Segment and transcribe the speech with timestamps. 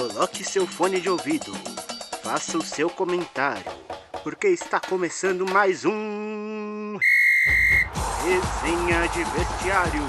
[0.00, 1.52] Coloque seu fone de ouvido,
[2.22, 3.70] faça o seu comentário,
[4.22, 6.96] porque está começando mais um.
[8.24, 10.02] Resenha de Vestiário.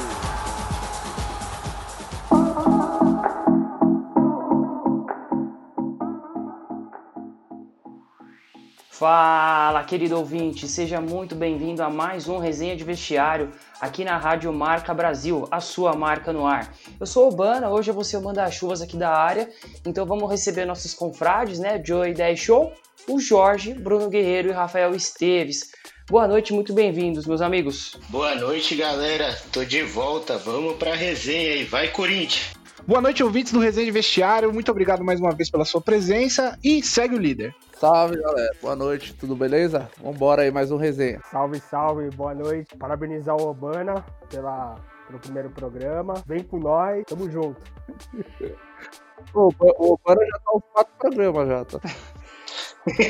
[8.89, 13.51] Fala, querido ouvinte, seja muito bem-vindo a mais um Resenha de Vestiário
[13.81, 16.71] aqui na Rádio Marca Brasil, a sua marca no ar.
[16.99, 19.49] Eu sou o Bana, hoje eu vou ser o manda-chuvas aqui da área,
[19.83, 21.81] então vamos receber nossos confrades, né?
[21.83, 22.71] Joey 10 Show,
[23.07, 25.71] o Jorge, Bruno Guerreiro e Rafael Esteves.
[26.07, 27.97] Boa noite, muito bem-vindos, meus amigos.
[28.09, 29.35] Boa noite, galera.
[29.51, 30.37] Tô de volta.
[30.37, 31.63] Vamos pra resenha aí.
[31.63, 32.51] Vai, Corinthians.
[32.85, 34.51] Boa noite, ouvintes do Resenha de Vestiário.
[34.51, 37.55] Muito obrigado mais uma vez pela sua presença e segue o líder.
[37.81, 38.51] Salve, galera.
[38.61, 39.89] Boa noite, tudo beleza?
[39.99, 41.19] Vambora aí, mais um resenha.
[41.31, 42.77] Salve, salve, boa noite.
[42.77, 44.75] Parabenizar o Obana pela,
[45.07, 46.13] pelo primeiro programa.
[46.27, 47.59] Vem com nós, tamo junto.
[49.33, 51.79] o, o Obana já tá uns quatro programas já, tá?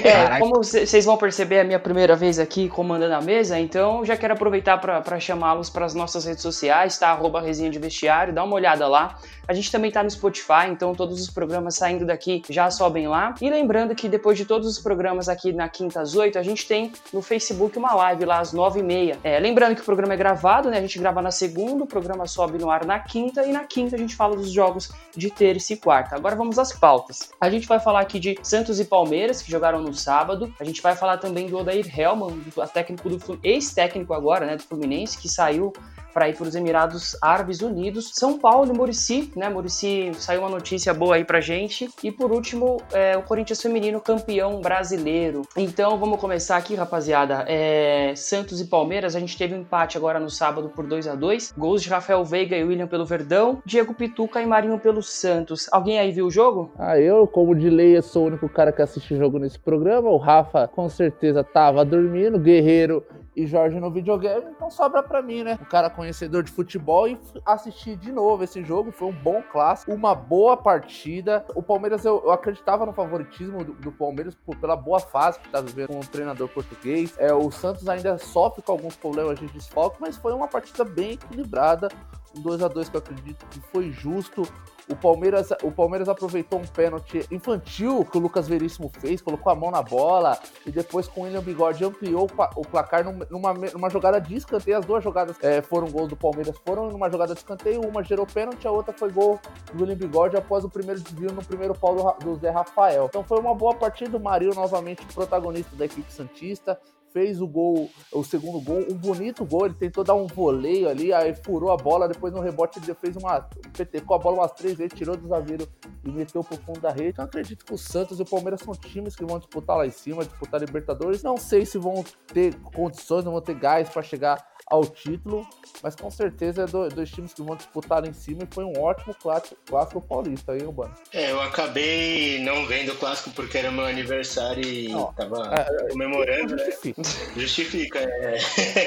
[0.03, 4.03] É, como vocês vão perceber, é a minha primeira vez aqui comandando a mesa, então
[4.03, 7.11] já quero aproveitar para chamá-los para as nossas redes sociais, tá?
[7.11, 9.17] Arroba Resenha de Vestiário, dá uma olhada lá.
[9.51, 13.35] A gente também tá no Spotify, então todos os programas saindo daqui já sobem lá.
[13.41, 16.65] E lembrando que depois de todos os programas aqui na quinta às oito, a gente
[16.65, 19.19] tem no Facebook uma live lá às nove e meia.
[19.21, 20.77] É, lembrando que o programa é gravado, né?
[20.77, 23.97] A gente grava na segunda, o programa sobe no ar na quinta, e na quinta
[23.97, 26.15] a gente fala dos jogos de terça e quarta.
[26.15, 27.29] Agora vamos às pautas.
[27.41, 30.53] A gente vai falar aqui de Santos e Palmeiras, que jogaram no sábado.
[30.61, 34.63] A gente vai falar também do Odair Helman, do, técnico do ex-técnico agora, né, do
[34.63, 35.73] Fluminense, que saiu
[36.13, 38.11] para ir para os Emirados Árabes Unidos.
[38.13, 39.49] São Paulo e Murici, né?
[39.49, 41.89] Murici saiu uma notícia boa aí pra gente.
[42.03, 45.43] E por último, é, o Corinthians Feminino campeão brasileiro.
[45.55, 47.45] Então vamos começar aqui, rapaziada.
[47.47, 51.15] É, Santos e Palmeiras, a gente teve um empate agora no sábado por 2 a
[51.15, 55.67] 2 Gols de Rafael Veiga e William pelo Verdão, Diego Pituca e Marinho pelo Santos.
[55.71, 56.71] Alguém aí viu o jogo?
[56.77, 60.09] Ah, eu, como de lei, sou o único cara que assiste jogo nesse programa.
[60.09, 62.39] O Rafa, com certeza, tava dormindo.
[62.39, 63.03] Guerreiro
[63.35, 65.57] e Jorge no videogame, então sobra para mim, né?
[65.61, 68.91] Um cara conhecedor de futebol e assistir de novo esse jogo.
[68.91, 71.45] Foi um bom clássico, uma boa partida.
[71.55, 75.49] O Palmeiras, eu, eu acreditava no favoritismo do, do Palmeiras por, pela boa fase que
[75.49, 77.15] tá vivendo com o treinador português.
[77.17, 81.11] É, o Santos ainda sofre com alguns problemas de desfoque, mas foi uma partida bem
[81.11, 81.87] equilibrada.
[82.35, 84.43] Um 2 a 2 que eu acredito que foi justo.
[84.89, 89.55] O Palmeiras, o Palmeiras aproveitou um pênalti infantil que o Lucas Veríssimo fez, colocou a
[89.55, 94.19] mão na bola e depois com o William Bigode ampliou o placar numa, numa jogada
[94.19, 94.77] de escanteio.
[94.77, 97.81] As duas jogadas é, foram gols do Palmeiras, foram numa jogada de escanteio.
[97.81, 99.39] Uma gerou pênalti, a outra foi gol
[99.73, 103.05] do William Bigode após o primeiro desvio no primeiro pau do, do Zé Rafael.
[103.05, 104.17] Então foi uma boa partida.
[104.17, 106.79] O Marinho novamente protagonista da equipe Santista
[107.13, 111.13] fez o gol, o segundo gol, um bonito gol, ele tentou dar um voleio ali,
[111.13, 113.41] aí furou a bola, depois no rebote ele fez uma,
[113.75, 115.67] petecou a bola umas três vezes, tirou do zagueiro
[116.03, 117.09] e meteu pro fundo da rede.
[117.09, 119.91] Então acredito que o Santos e o Palmeiras são times que vão disputar lá em
[119.91, 121.23] cima, disputar Libertadores.
[121.23, 125.45] Não sei se vão ter condições, não vão ter gás para chegar ao título,
[125.83, 128.81] mas com certeza é dois, dois times que vão disputar em cima e foi um
[128.81, 130.93] ótimo clássico, clássico paulista aí, Urbano.
[131.13, 135.87] É, eu acabei não vendo o clássico porque era meu aniversário e não, tava é,
[135.87, 136.63] é comemorando, né?
[136.63, 137.01] justifica.
[137.01, 137.33] né?
[137.35, 138.37] Justifica, é.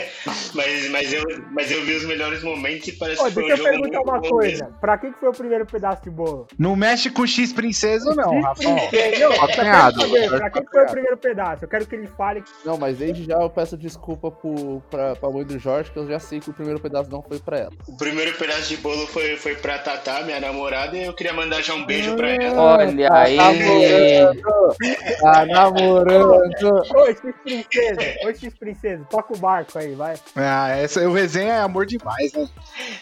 [0.55, 3.49] mas, mas, eu, mas eu vi os melhores momentos e parece Ô, que foi um
[3.49, 4.78] jogo Deixa eu perguntar uma coisa, mesmo.
[4.81, 6.47] pra que foi o primeiro pedaço de bolo?
[6.59, 8.71] Não mexe com X Princesa não, Rafael.
[8.71, 8.89] Não,
[10.39, 11.65] pra que foi o primeiro pedaço?
[11.65, 12.43] Eu quero que ele fale.
[12.65, 15.98] Não, mas desde já eu peço desculpa pro, pra, pra mãe do Jorge Jorge, que
[15.98, 17.72] eu já sei que o primeiro pedaço não foi pra ela.
[17.88, 21.62] O primeiro pedaço de bolo foi, foi pra Tatá, minha namorada, e eu queria mandar
[21.62, 22.62] já um beijo pra ela.
[22.78, 23.36] Olha tá aí!
[25.20, 26.82] Tá namorando!
[26.94, 28.16] Oi, X Princesa!
[28.24, 30.14] Oi, X Princesa, toca o barco aí, vai.
[30.36, 32.48] Ah, essa, o resenha é amor demais, né?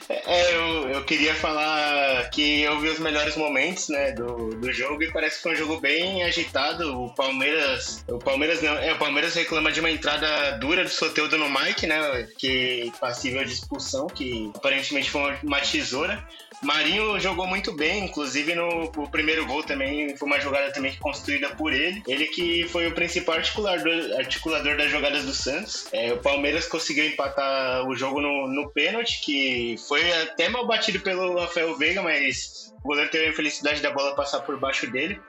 [0.08, 5.02] É, eu, eu queria falar que eu vi os melhores momentos, né, do, do jogo,
[5.02, 7.02] e parece que foi um jogo bem agitado.
[7.02, 8.04] O Palmeiras.
[8.08, 8.74] O Palmeiras não.
[8.78, 12.26] É, o Palmeiras reclama de uma entrada dura do Soteudo no Mike, né?
[12.38, 12.51] Que
[13.00, 16.26] passível de expulsão, que aparentemente foi uma tesoura.
[16.62, 21.50] Marinho jogou muito bem, inclusive no, no primeiro gol também foi uma jogada também construída
[21.56, 22.02] por ele.
[22.06, 25.88] Ele que foi o principal articulador, articulador das jogadas do Santos.
[25.93, 31.00] É, o Palmeiras conseguiu empatar o jogo no, no pênalti, que foi até mal batido
[31.00, 35.20] pelo Rafael Veiga, mas o goleiro teve a infelicidade da bola passar por baixo dele.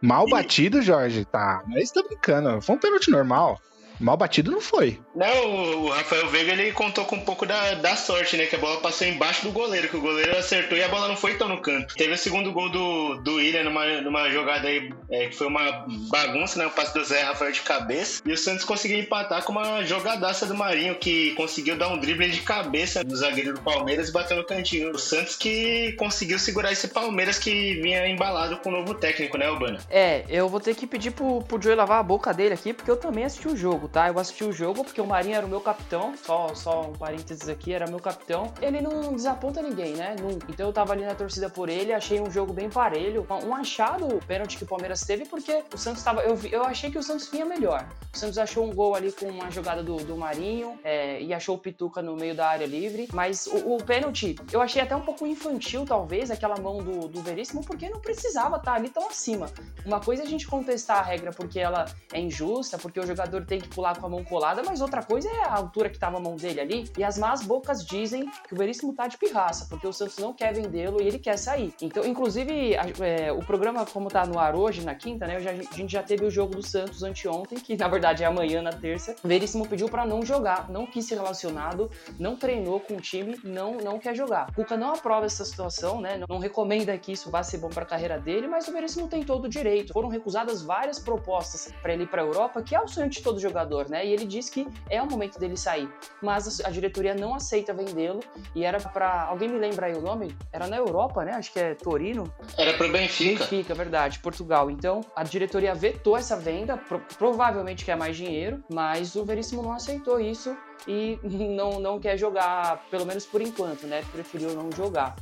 [0.00, 0.30] Mal e...
[0.30, 1.24] batido, Jorge?
[1.24, 2.60] Tá, mas tá brincando.
[2.60, 3.60] Foi um pênalti normal.
[3.98, 4.98] Mal batido não foi.
[5.14, 8.46] Não, o Rafael Veiga ele contou com um pouco da, da sorte, né?
[8.46, 11.16] Que a bola passou embaixo do goleiro, que o goleiro acertou e a bola não
[11.16, 11.94] foi tão no canto.
[11.94, 15.86] Teve o segundo gol do, do William numa, numa jogada aí, é, que foi uma
[16.10, 16.66] bagunça, né?
[16.66, 18.20] O passe do Zé Rafael de cabeça.
[18.24, 22.28] E o Santos conseguiu empatar com uma jogadaça do Marinho, que conseguiu dar um drible
[22.28, 24.90] de cabeça no zagueiro do Palmeiras e bateu no cantinho.
[24.90, 29.50] O Santos que conseguiu segurar esse Palmeiras que vinha embalado com o novo técnico, né,
[29.50, 29.78] Urbana?
[29.90, 32.90] É, eu vou ter que pedir pro, pro Joey lavar a boca dele aqui, porque
[32.90, 34.08] eu também assisti o jogo, tá?
[34.08, 37.48] Eu assisti o jogo porque o Marinho era o meu capitão, só, só um parênteses
[37.48, 38.52] aqui, era meu capitão.
[38.60, 40.16] Ele não desaponta ninguém, né?
[40.20, 40.46] Nunca.
[40.50, 43.26] Então eu tava ali na torcida por ele, achei um jogo bem parelho.
[43.44, 46.22] Um achado o pênalti que o Palmeiras teve, porque o Santos tava.
[46.22, 47.86] Eu, eu achei que o Santos vinha melhor.
[48.14, 51.56] O Santos achou um gol ali com uma jogada do, do Marinho é, e achou
[51.56, 53.08] o Pituca no meio da área livre.
[53.12, 57.22] Mas o, o pênalti, eu achei até um pouco infantil, talvez, aquela mão do, do
[57.22, 59.46] Veríssimo, porque não precisava estar tá ali tão acima.
[59.84, 63.44] Uma coisa é a gente contestar a regra porque ela é injusta, porque o jogador
[63.44, 66.16] tem que pular com a mão colada, mas outra coisa é a altura que tava
[66.16, 66.90] a mão dele ali.
[66.96, 70.32] E as más bocas dizem que o Veríssimo tá de pirraça, porque o Santos não
[70.32, 71.74] quer vendê-lo e ele quer sair.
[71.82, 75.38] Então, inclusive, é, o programa, como tá no ar hoje, na quinta, né?
[75.40, 78.62] Já, a gente já teve o jogo do Santos anteontem, que na verdade é amanhã,
[78.62, 79.14] na terça.
[79.22, 83.38] O Veríssimo pediu para não jogar, não quis ser relacionado, não treinou com o time,
[83.44, 84.48] não, não quer jogar.
[84.50, 86.20] O Cuca não aprova essa situação, né?
[86.26, 89.22] Não recomenda que isso vá ser bom para a carreira dele, mas o Veríssimo tem
[89.22, 89.92] todo o direito.
[89.92, 93.22] Foram recusadas várias propostas para ele ir para a Europa, que é o sonho de
[93.22, 94.06] todo jogador, né?
[94.06, 95.88] E ele diz que é o momento dele sair.
[96.22, 98.20] Mas a diretoria não aceita vendê-lo
[98.54, 100.36] e era para alguém me lembra aí o nome?
[100.52, 101.32] Era na Europa, né?
[101.32, 102.32] Acho que é Torino.
[102.56, 103.44] Era pro Benfica.
[103.44, 104.70] Benfica, verdade, Portugal.
[104.70, 109.72] Então, a diretoria vetou essa venda, pro, provavelmente quer mais dinheiro, mas o Veríssimo não
[109.72, 114.04] aceitou isso e não, não quer jogar, pelo menos por enquanto, né?
[114.12, 115.16] Preferiu não jogar.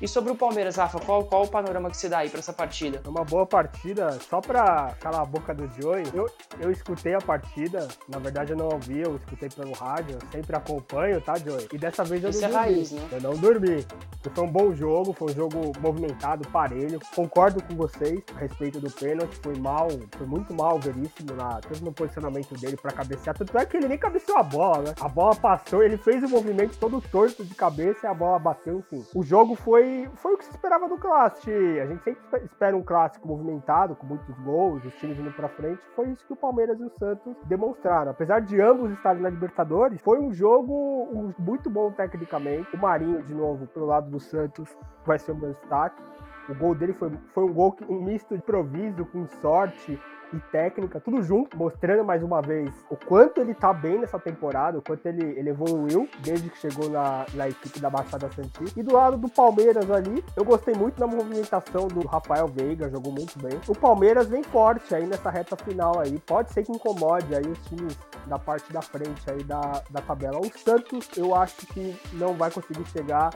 [0.00, 2.52] E sobre o Palmeiras, Rafa, qual, qual o panorama que você dá aí pra essa
[2.52, 3.00] partida?
[3.04, 6.04] É uma boa partida, só pra calar a boca do Joey.
[6.12, 6.28] Eu,
[6.60, 10.54] eu escutei a partida, na verdade eu não ouvi, eu escutei pelo rádio, eu sempre
[10.56, 11.68] acompanho, tá, Joey?
[11.72, 12.66] E dessa vez eu Isso não é dormi.
[12.66, 13.08] raiz, né?
[13.12, 13.86] Eu não dormi.
[14.34, 16.98] Foi um bom jogo, foi um jogo movimentado, parelho.
[17.14, 21.84] Concordo com vocês a respeito do pênalti, foi mal, foi muito mal veríssimo, na, tanto
[21.84, 23.36] no posicionamento dele pra cabecear.
[23.36, 24.94] Tanto é que ele nem cabeceou a bola, né?
[25.00, 28.78] A bola passou, ele fez o movimento todo torto de cabeça e a bola bateu,
[28.80, 29.04] enfim.
[29.14, 29.83] O jogo foi,
[30.16, 31.50] foi o que se esperava do clássico.
[31.50, 35.80] A gente sempre espera um clássico movimentado, com muitos gols, os times indo pra frente.
[35.94, 38.10] Foi isso que o Palmeiras e o Santos demonstraram.
[38.10, 42.74] Apesar de ambos estarem na Libertadores, foi um jogo muito bom tecnicamente.
[42.74, 46.02] O Marinho, de novo, pelo lado do Santos, vai ser meu destaque.
[46.48, 49.98] O gol dele foi, foi um gol que, um misto de improviso com sorte
[50.32, 54.78] e técnica, tudo junto, mostrando mais uma vez o quanto ele tá bem nessa temporada,
[54.78, 58.78] o quanto ele, ele evoluiu desde que chegou na, na equipe da Baixada Santista.
[58.78, 63.12] E do lado do Palmeiras ali, eu gostei muito da movimentação do Rafael Veiga, jogou
[63.12, 63.58] muito bem.
[63.68, 67.58] O Palmeiras vem forte aí nessa reta final aí, pode ser que incomode aí os
[67.66, 67.96] times
[68.26, 70.38] da parte da frente aí da, da tabela.
[70.38, 73.30] O Santos, eu acho que não vai conseguir chegar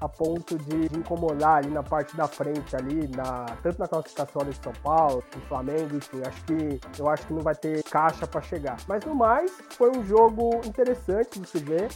[0.00, 4.42] a ponto de, de incomodar ali na parte da frente ali, na, tanto na classificação
[4.44, 8.26] de São Paulo, do Flamengo, enfim, acho que eu acho que não vai ter caixa
[8.26, 8.76] para chegar.
[8.86, 11.88] Mas no mais, foi um jogo interessante de se ver.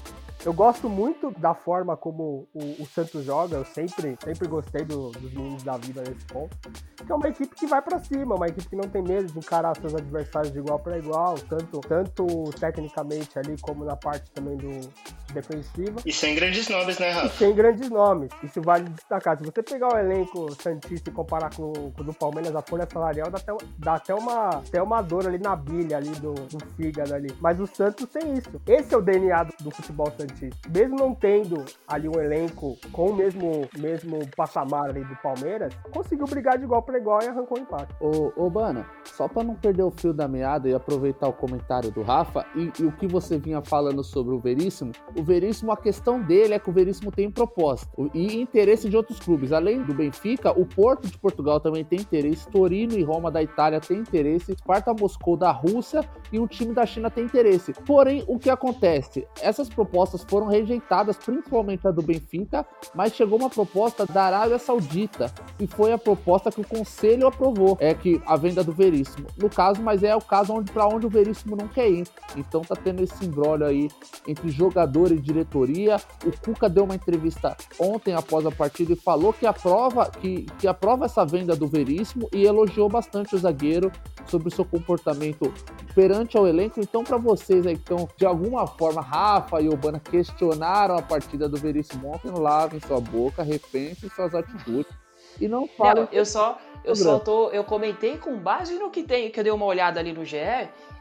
[0.44, 5.10] Eu gosto muito da forma como o, o Santos joga, eu sempre, sempre gostei do,
[5.10, 6.56] dos meninos da vida nesse ponto.
[6.96, 9.38] Que é uma equipe que vai para cima, uma equipe que não tem medo de
[9.38, 12.26] encarar seus adversários de igual para igual, tanto, tanto
[12.58, 14.90] tecnicamente ali como na parte também do
[15.34, 16.00] defensiva.
[16.06, 17.26] E sem grandes nomes, né, Rafa?
[17.26, 19.36] E sem grandes nomes, isso vale destacar.
[19.36, 22.88] Se você pegar o elenco Santista e comparar com, com o do Palmeiras, a folha
[22.90, 26.58] salarial dá até, dá até, uma, até uma dor ali na bilha ali do, do
[26.76, 27.30] fígado ali.
[27.40, 28.50] Mas o Santos tem isso.
[28.66, 30.29] Esse é o DNA do, do futebol Santista
[30.68, 36.26] mesmo não tendo ali um elenco com o mesmo, mesmo patamar ali do Palmeiras, conseguiu
[36.26, 37.94] brigar de igual para igual e arrancou o um empate.
[38.00, 41.90] Ô, ô Bana, só para não perder o fio da meada e aproveitar o comentário
[41.90, 45.76] do Rafa e, e, o que você vinha falando sobre o Veríssimo, o Veríssimo, a
[45.76, 49.52] questão dele é que o Veríssimo tem proposta e interesse de outros clubes.
[49.52, 53.80] Além do Benfica, o Porto de Portugal também tem interesse, Torino e Roma da Itália
[53.80, 57.72] tem interesse, Sparta Moscou da Rússia e o time da China tem interesse.
[57.86, 59.26] Porém, o que acontece?
[59.40, 65.32] Essas propostas foram rejeitadas, principalmente a do Benfica, mas chegou uma proposta da Arábia Saudita
[65.58, 69.26] e foi a proposta que o conselho aprovou, é que a venda do Veríssimo.
[69.36, 72.06] No caso, mas é o caso onde para onde o Veríssimo não quer ir.
[72.36, 73.88] Então tá tendo esse embrólio aí
[74.26, 75.96] entre jogador e diretoria.
[76.24, 80.66] O Cuca deu uma entrevista ontem após a partida e falou que aprova que, que
[80.66, 83.90] aprova essa venda do Veríssimo e elogiou bastante o zagueiro
[84.26, 85.52] sobre o seu comportamento
[85.94, 86.80] perante ao elenco.
[86.80, 91.48] Então, para vocês aí que estão de alguma forma, Rafa e Obana questionaram a partida
[91.48, 94.92] do Veríssimo ontem, lavem sua boca, repensem suas atitudes.
[95.40, 96.04] E não falem.
[96.04, 97.50] Não, eu só eu só tô.
[97.50, 100.38] Eu comentei com base no que tem, que eu dei uma olhada ali no GE.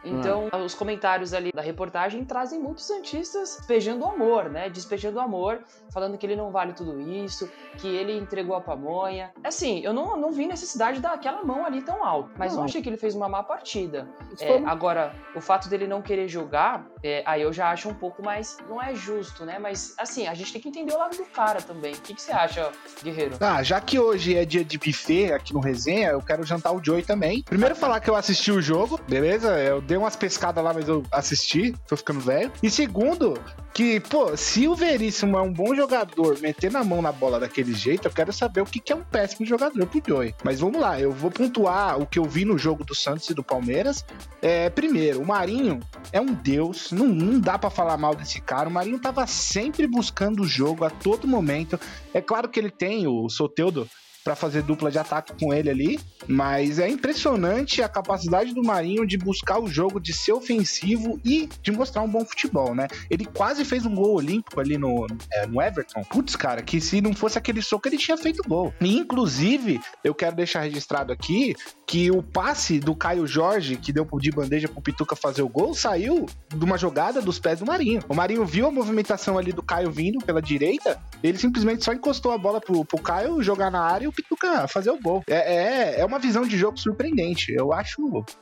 [0.04, 0.66] Então, hum.
[0.66, 4.70] os comentários ali da reportagem trazem muitos santistas despejando amor, né?
[4.70, 9.32] Despejando amor, falando que ele não vale tudo isso, que ele entregou a pamonha.
[9.44, 12.82] Assim, eu não, não vi necessidade daquela mão ali tão alta, mas não, não achei
[12.82, 14.08] que ele fez uma má partida.
[14.40, 18.24] É, agora, o fato dele não querer jogar, é, aí eu já acho um pouco
[18.24, 18.58] mais.
[18.70, 19.60] Não é justo, né?
[19.60, 21.94] Mas, assim, a gente tem que entender o lado do cara também.
[21.94, 22.72] O que, que você acha,
[23.04, 23.36] Guerreiro?
[23.42, 26.84] Ah, já que hoje é dia de buffet aqui no Resenha, eu quero jantar o
[26.84, 27.44] Joey também.
[27.44, 29.60] Primeiro falar que eu assisti o jogo, beleza?
[29.60, 32.52] Eu dei umas pescadas lá, mas eu assisti, tô ficando velho.
[32.62, 33.40] E segundo,
[33.74, 37.74] que, pô, se o Veríssimo é um bom jogador, meter na mão na bola daquele
[37.74, 40.36] jeito, eu quero saber o que, que é um péssimo jogador pro Joey.
[40.44, 43.34] Mas vamos lá, eu vou pontuar o que eu vi no jogo do Santos e
[43.34, 44.04] do Palmeiras.
[44.42, 45.80] É, primeiro, o Marinho
[46.12, 48.68] é um deus, não, não dá para falar mal desse cara.
[48.68, 51.80] O Marinho tava sempre buscando o jogo a todo momento.
[52.14, 53.88] É claro que ele tem o Soteudo
[54.30, 59.08] para fazer dupla de ataque com ele ali, mas é impressionante a capacidade do Marinho
[59.08, 62.88] de buscar o jogo, de ser ofensivo e de mostrar um bom futebol, né?
[63.10, 66.04] Ele quase fez um gol olímpico ali no, é, no Everton.
[66.04, 68.72] Putz, cara, que se não fosse aquele soco, ele tinha feito gol.
[68.80, 71.56] E, inclusive, eu quero deixar registrado aqui
[71.88, 75.74] que o passe do Caio Jorge, que deu de bandeja pro Pituca fazer o gol,
[75.74, 78.04] saiu de uma jogada dos pés do Marinho.
[78.08, 82.32] O Marinho viu a movimentação ali do Caio vindo pela direita, ele simplesmente só encostou
[82.32, 85.24] a bola pro, pro Caio jogar na área e o Pituca fazer o gol.
[85.28, 87.54] É, é, é uma visão de jogo surpreendente.
[87.54, 87.98] Eu acho.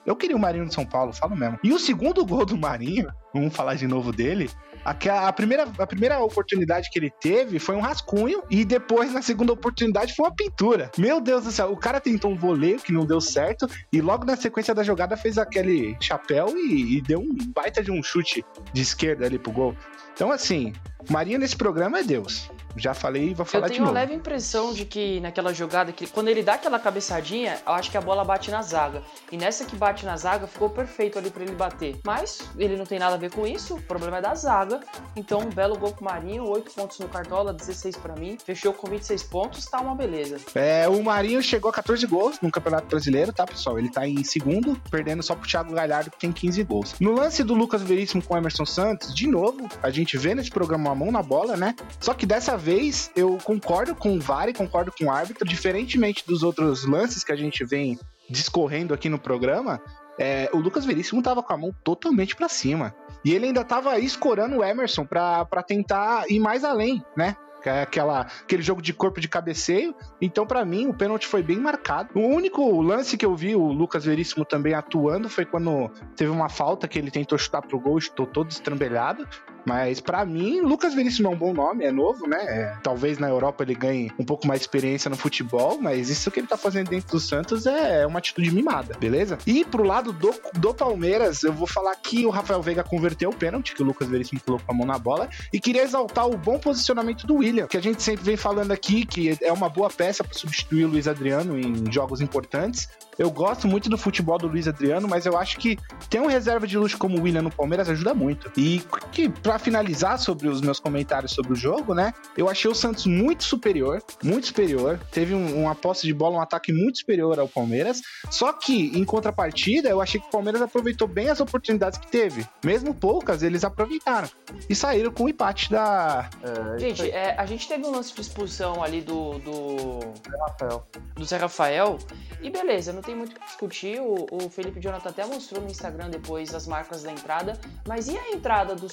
[0.05, 1.59] Eu queria o Marinho de São Paulo, falo mesmo.
[1.63, 4.49] E o segundo gol do Marinho, vamos falar de novo dele.
[4.83, 4.91] A,
[5.27, 9.53] a, primeira, a primeira oportunidade que ele teve foi um rascunho e depois, na segunda
[9.53, 10.91] oportunidade, foi uma pintura.
[10.97, 14.25] Meu Deus do céu, o cara tentou um voleio que não deu certo e logo
[14.25, 18.43] na sequência da jogada fez aquele chapéu e, e deu um baita de um chute
[18.73, 19.75] de esquerda ali pro gol.
[20.13, 20.73] Então, assim,
[21.09, 22.49] Marinho nesse programa é Deus.
[22.77, 23.73] Já falei e vou falar de novo.
[23.73, 27.59] Eu tenho uma leve impressão de que naquela jogada, que quando ele dá aquela cabeçadinha,
[27.65, 29.01] eu acho que a bola bate na zaga.
[29.31, 31.99] E nessa que bate na zaga, ficou perfeito ali para ele bater.
[32.03, 34.79] Mas ele não tem nada a ver com isso, o problema é da zaga.
[35.15, 38.37] Então, um belo gol com o Marinho, 8 pontos no Cartola, 16 para mim.
[38.43, 40.37] Fechou com 26 pontos, tá uma beleza.
[40.55, 43.79] É, o Marinho chegou a 14 gols no Campeonato Brasileiro, tá, pessoal?
[43.79, 46.95] Ele tá em segundo, perdendo só pro Thiago Galhardo, que tem 15 gols.
[46.99, 50.49] No lance do Lucas Veríssimo com o Emerson Santos, de novo, a gente vê nesse
[50.49, 51.75] programa uma mão na bola, né?
[51.99, 52.66] Só que dessa vez
[53.15, 57.31] eu concordo com o VAR e concordo com o árbitro, diferentemente dos outros lances que
[57.31, 57.97] a gente vem
[58.29, 59.81] discorrendo aqui no programa,
[60.19, 62.93] é, o Lucas Veríssimo tava com a mão totalmente para cima.
[63.23, 67.35] E ele ainda tava escorando o Emerson para tentar ir mais além, né?
[67.65, 69.93] É aquela, aquele jogo de corpo de cabeceio.
[70.21, 72.09] Então, para mim, o pênalti foi bem marcado.
[72.15, 76.47] O único lance que eu vi o Lucas Veríssimo também atuando foi quando teve uma
[76.47, 79.27] falta que ele tentou chutar pro gol, estou todo estrambelhado.
[79.67, 82.37] Mas para mim, Lucas Veríssimo é um bom nome, é novo, né?
[82.47, 86.31] É, talvez na Europa ele ganhe um pouco mais de experiência no futebol, mas isso
[86.31, 89.37] que ele tá fazendo dentro do Santos é uma atitude mimada, beleza?
[89.45, 93.35] E pro lado do, do Palmeiras, eu vou falar que o Rafael Veiga converteu o
[93.35, 96.57] pênalti, que o Lucas Veríssimo colocou a mão na bola, e queria exaltar o bom
[96.57, 100.23] posicionamento do William, que a gente sempre vem falando aqui, que é uma boa peça
[100.23, 102.87] para substituir o Luiz Adriano em jogos importantes.
[103.17, 106.67] Eu gosto muito do futebol do Luiz Adriano, mas eu acho que ter um reserva
[106.67, 108.51] de luxo como o William no Palmeiras ajuda muito.
[108.55, 112.13] E que para finalizar sobre os meus comentários sobre o jogo, né?
[112.37, 114.99] Eu achei o Santos muito superior, muito superior.
[115.11, 118.01] Teve um, uma posse de bola, um ataque muito superior ao Palmeiras.
[118.29, 122.47] Só que em contrapartida, eu achei que o Palmeiras aproveitou bem as oportunidades que teve.
[122.63, 124.29] Mesmo poucas, eles aproveitaram
[124.69, 126.29] e saíram com o empate da.
[126.43, 129.99] É, gente, é, a gente teve um lance de expulsão ali do do
[130.29, 130.87] Zé Rafael.
[131.15, 131.97] Do Zé Rafael.
[132.41, 133.99] E beleza, não tem muito o que discutir.
[133.99, 137.59] O, o Felipe Jonathan até mostrou no Instagram depois as marcas da entrada.
[137.87, 138.87] Mas e a entrada do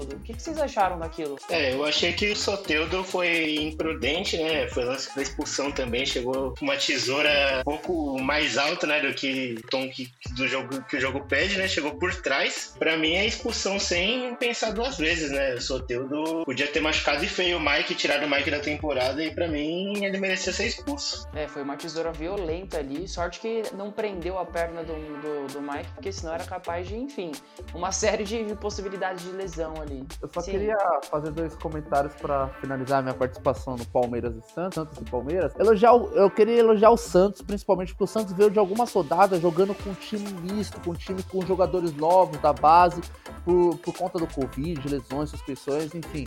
[0.00, 0.16] Soteudo?
[0.16, 1.36] O que, que vocês acharam daquilo?
[1.48, 4.66] É, eu achei que o Soteudo foi imprudente, né?
[4.68, 6.06] Foi lance da expulsão também.
[6.06, 9.00] Chegou com uma tesoura um pouco mais alta, né?
[9.00, 11.68] Do que o tom que, do jogo, que o jogo pede, né?
[11.68, 12.74] Chegou por trás.
[12.78, 15.54] Pra mim é expulsão sem pensar duas vezes, né?
[15.54, 19.22] O Soteudo podia ter machucado e feio o Mike, tirado o Mike da temporada.
[19.22, 21.28] E pra mim ele merecia ser expulso.
[21.34, 23.06] É, foi uma tesoura violenta ali.
[23.06, 26.96] Sorte que não prendeu a perna do, do, do, Mike, porque senão era capaz de,
[26.96, 27.32] enfim,
[27.74, 29.89] uma série de possibilidades de lesão ali.
[30.20, 30.52] Eu só Sim.
[30.52, 30.76] queria
[31.10, 35.52] fazer dois comentários para finalizar minha participação no Palmeiras e Santos, Santos e Palmeiras.
[35.58, 39.40] Elogiar o, eu queria elogiar o Santos, principalmente porque o Santos veio de algumas rodadas
[39.40, 43.00] jogando com um time misto, com um time com jogadores novos da base,
[43.44, 46.26] por, por conta do Covid, lesões, suspensões, enfim.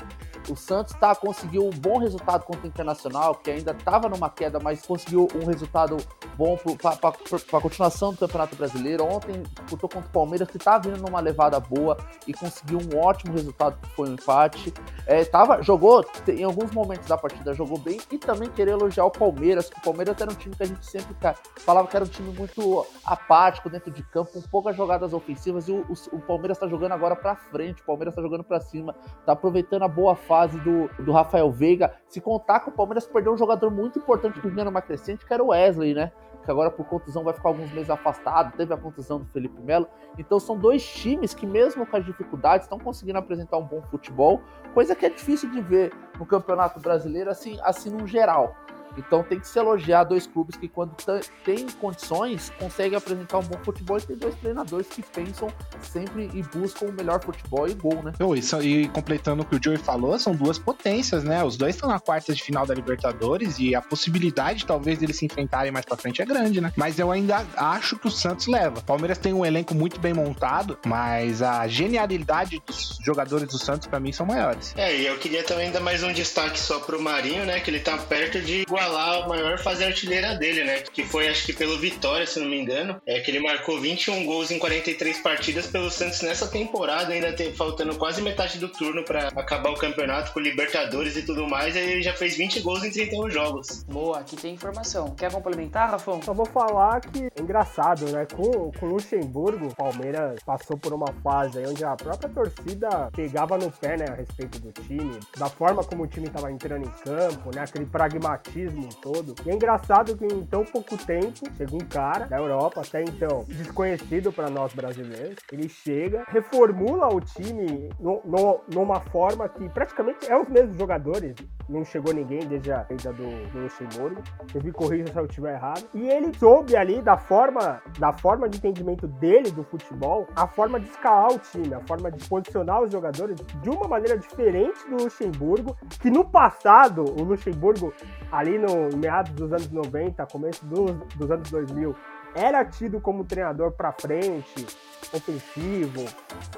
[0.49, 4.59] O Santos tá, conseguiu um bom resultado contra o Internacional, que ainda estava numa queda,
[4.59, 5.97] mas conseguiu um resultado
[6.35, 9.05] bom para a continuação do Campeonato Brasileiro.
[9.05, 13.33] Ontem disputou contra o Palmeiras, que estava vindo numa levada boa e conseguiu um ótimo
[13.33, 14.73] resultado, que foi um empate.
[15.05, 19.11] É, tava, jogou, em alguns momentos da partida, jogou bem e também querer elogiar o
[19.11, 21.15] Palmeiras, que o Palmeiras era um time que a gente sempre
[21.57, 25.71] falava que era um time muito apático dentro de campo, com poucas jogadas ofensivas, e
[25.71, 28.95] o, o, o Palmeiras está jogando agora para frente, o Palmeiras está jogando para cima,
[29.19, 31.93] está aproveitando a boa fase do, do Rafael Veiga.
[32.07, 35.33] Se contar que o Palmeiras perdeu um jogador muito importante que vinha numa crescente, que
[35.33, 36.11] era o Wesley, né?
[36.43, 39.87] Que agora por contusão vai ficar alguns meses afastado, teve a contusão do Felipe Melo.
[40.17, 44.41] Então são dois times que, mesmo com as dificuldades, estão conseguindo apresentar um bom futebol,
[44.73, 48.55] coisa que é difícil de ver no Campeonato Brasileiro, assim, assim no geral.
[48.97, 50.95] Então tem que se elogiar dois clubes que, quando
[51.43, 55.47] tem condições, conseguem apresentar um bom futebol e tem dois treinadores que pensam
[55.81, 58.13] sempre e buscam o melhor futebol e gol, né?
[58.19, 61.43] Oh, isso, e completando o que o Joey falou, são duas potências, né?
[61.43, 65.25] Os dois estão na quarta de final da Libertadores e a possibilidade, talvez, deles se
[65.25, 66.71] enfrentarem mais pra frente é grande, né?
[66.75, 68.79] Mas eu ainda acho que o Santos leva.
[68.79, 73.87] O Palmeiras tem um elenco muito bem montado, mas a genialidade dos jogadores do Santos,
[73.87, 74.73] para mim, são maiores.
[74.77, 77.59] É, e eu queria também dar mais um destaque só pro Marinho, né?
[77.59, 80.79] Que ele tá perto de igualar igualar a maior fase artilheira dele, né?
[80.81, 83.01] Que foi, acho que pelo Vitória, se não me engano.
[83.05, 87.53] É que ele marcou 21 gols em 43 partidas pelo Santos nessa temporada, ainda tem,
[87.53, 91.75] faltando quase metade do turno para acabar o campeonato com Libertadores e tudo mais.
[91.75, 93.83] Ele já fez 20 gols em 31 jogos.
[93.83, 95.11] Boa, aqui tem informação.
[95.15, 96.21] Quer complementar, Rafão?
[96.21, 98.25] Só vou falar que é engraçado, né?
[98.33, 103.57] Com, com o Luxemburgo, o Palmeiras passou por uma fase onde a própria torcida pegava
[103.57, 107.03] no pé, né, a respeito do time, da forma como o time estava entrando em
[107.03, 107.61] campo, né?
[107.63, 109.35] Aquele pragmatismo todo.
[109.45, 113.43] E é engraçado que em tão pouco tempo, chega um cara da Europa, até então
[113.47, 120.29] desconhecido para nós brasileiros, ele chega, reformula o time no, no, numa forma que praticamente
[120.29, 121.35] é os mesmos jogadores,
[121.67, 124.21] não chegou ninguém desde a saída do, do Luxemburgo.
[124.47, 125.83] Vocês me corrijam se eu estiver errado.
[125.93, 130.79] E ele soube ali da forma, da forma de entendimento dele do futebol, a forma
[130.79, 135.03] de escalar o time, a forma de posicionar os jogadores de uma maneira diferente do
[135.03, 137.93] Luxemburgo, que no passado o Luxemburgo
[138.31, 141.95] ali no meados dos anos 90, começo dos, dos anos 2000,
[142.35, 144.65] era tido como treinador para frente,
[145.13, 146.05] ofensivo.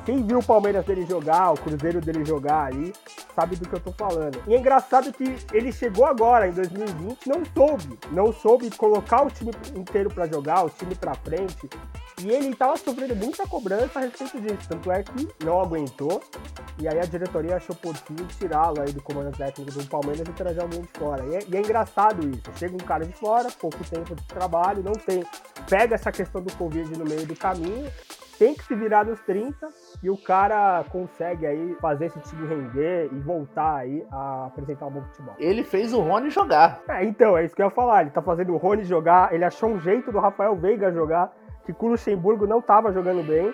[0.05, 2.93] Quem viu o Palmeiras dele jogar, o Cruzeiro dele jogar ali,
[3.35, 4.41] sabe do que eu tô falando.
[4.47, 9.29] E é engraçado que ele chegou agora, em 2020, não soube, não soube colocar o
[9.29, 11.69] time inteiro para jogar, o time para frente.
[12.21, 14.69] E ele estava sofrendo muita cobrança a respeito disso.
[14.69, 16.23] Tanto é que não aguentou.
[16.79, 20.31] E aí a diretoria achou por fim tirá-lo aí do comando técnico do Palmeiras e
[20.31, 21.25] trazer alguém de fora.
[21.25, 22.43] E é, e é, engraçado isso.
[22.57, 25.25] Chega um cara de fora, pouco tempo de trabalho, não tem.
[25.69, 27.89] Pega essa questão do Covid no meio do caminho,
[28.37, 29.67] tem que se virar nos 30
[30.03, 34.91] e o cara consegue aí fazer esse time render e voltar aí a apresentar um
[34.91, 35.35] bom futebol.
[35.39, 36.81] Ele fez o Rony jogar.
[36.87, 38.01] É, então, é isso que eu ia falar.
[38.01, 41.33] Ele tá fazendo o Rony jogar, ele achou um jeito do Rafael Veiga jogar
[41.65, 43.53] que o Luxemburgo não estava jogando bem.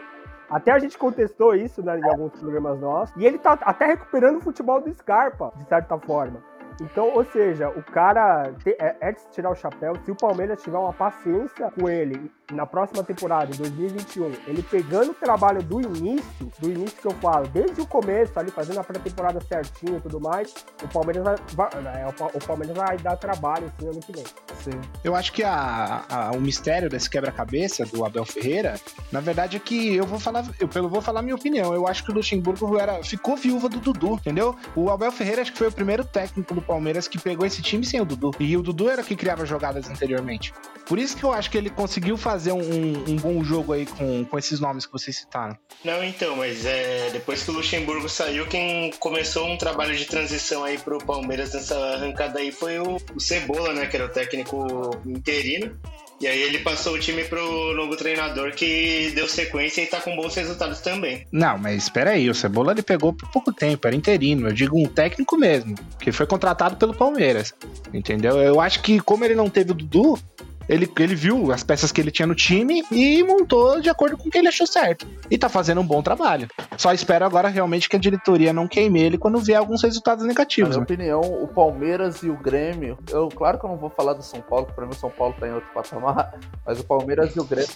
[0.49, 3.15] Até a gente contestou isso né, em alguns programas nossos.
[3.15, 6.43] E ele tá até recuperando o futebol do Scarpa, de certa forma.
[6.81, 9.93] Então, ou seja, o cara é, é de tirar o chapéu.
[10.03, 15.11] Se o Palmeiras tiver uma paciência com ele na próxima temporada, em 2021, ele pegando
[15.11, 18.83] o trabalho do início, do início que eu falo, desde o começo, ali fazendo a
[18.83, 23.67] pré-temporada certinho e tudo mais, o Palmeiras vai, vai é, o Palmeiras vai dar trabalho
[23.67, 24.25] assim ano que vem.
[24.63, 24.81] Sim.
[25.03, 28.75] Eu acho que a, a, o mistério desse quebra-cabeça do Abel Ferreira,
[29.11, 31.73] na verdade é que eu vou falar, eu, eu vou falar minha opinião.
[31.73, 34.55] Eu acho que o Luxemburgo era, ficou viúva do Dudu, entendeu?
[34.75, 37.85] O Abel Ferreira acho que foi o primeiro técnico do Palmeiras que pegou esse time
[37.85, 38.31] sem o Dudu.
[38.39, 40.53] E o Dudu era que criava jogadas anteriormente.
[40.85, 44.23] Por isso que eu acho que ele conseguiu fazer um, um bom jogo aí com,
[44.23, 45.57] com esses nomes que vocês citaram.
[45.83, 50.63] Não, então, mas é, depois que o Luxemburgo saiu, quem começou um trabalho de transição
[50.63, 53.87] aí pro Palmeiras nessa arrancada aí foi o, o Cebola, né?
[53.87, 55.77] Que era o técnico interino.
[56.21, 60.15] E aí ele passou o time pro novo treinador que deu sequência e tá com
[60.15, 61.25] bons resultados também.
[61.31, 64.77] Não, mas espera aí, o Cebola ele pegou por pouco tempo, era interino, eu digo
[64.77, 67.55] um técnico mesmo, que foi contratado pelo Palmeiras,
[67.91, 68.37] entendeu?
[68.37, 70.19] Eu acho que como ele não teve o Dudu,
[70.67, 74.27] ele, ele viu as peças que ele tinha no time e montou de acordo com
[74.27, 75.07] o que ele achou certo.
[75.29, 76.47] E tá fazendo um bom trabalho.
[76.77, 80.75] Só espero agora realmente que a diretoria não queime ele quando vier alguns resultados negativos.
[80.75, 81.15] Na minha né?
[81.15, 82.97] opinião, o Palmeiras e o Grêmio.
[83.09, 85.09] Eu, claro que eu não vou falar do São Paulo, porque pra mim o São
[85.09, 86.33] Paulo tá em outro patamar,
[86.65, 87.69] mas o Palmeiras e o Grêmio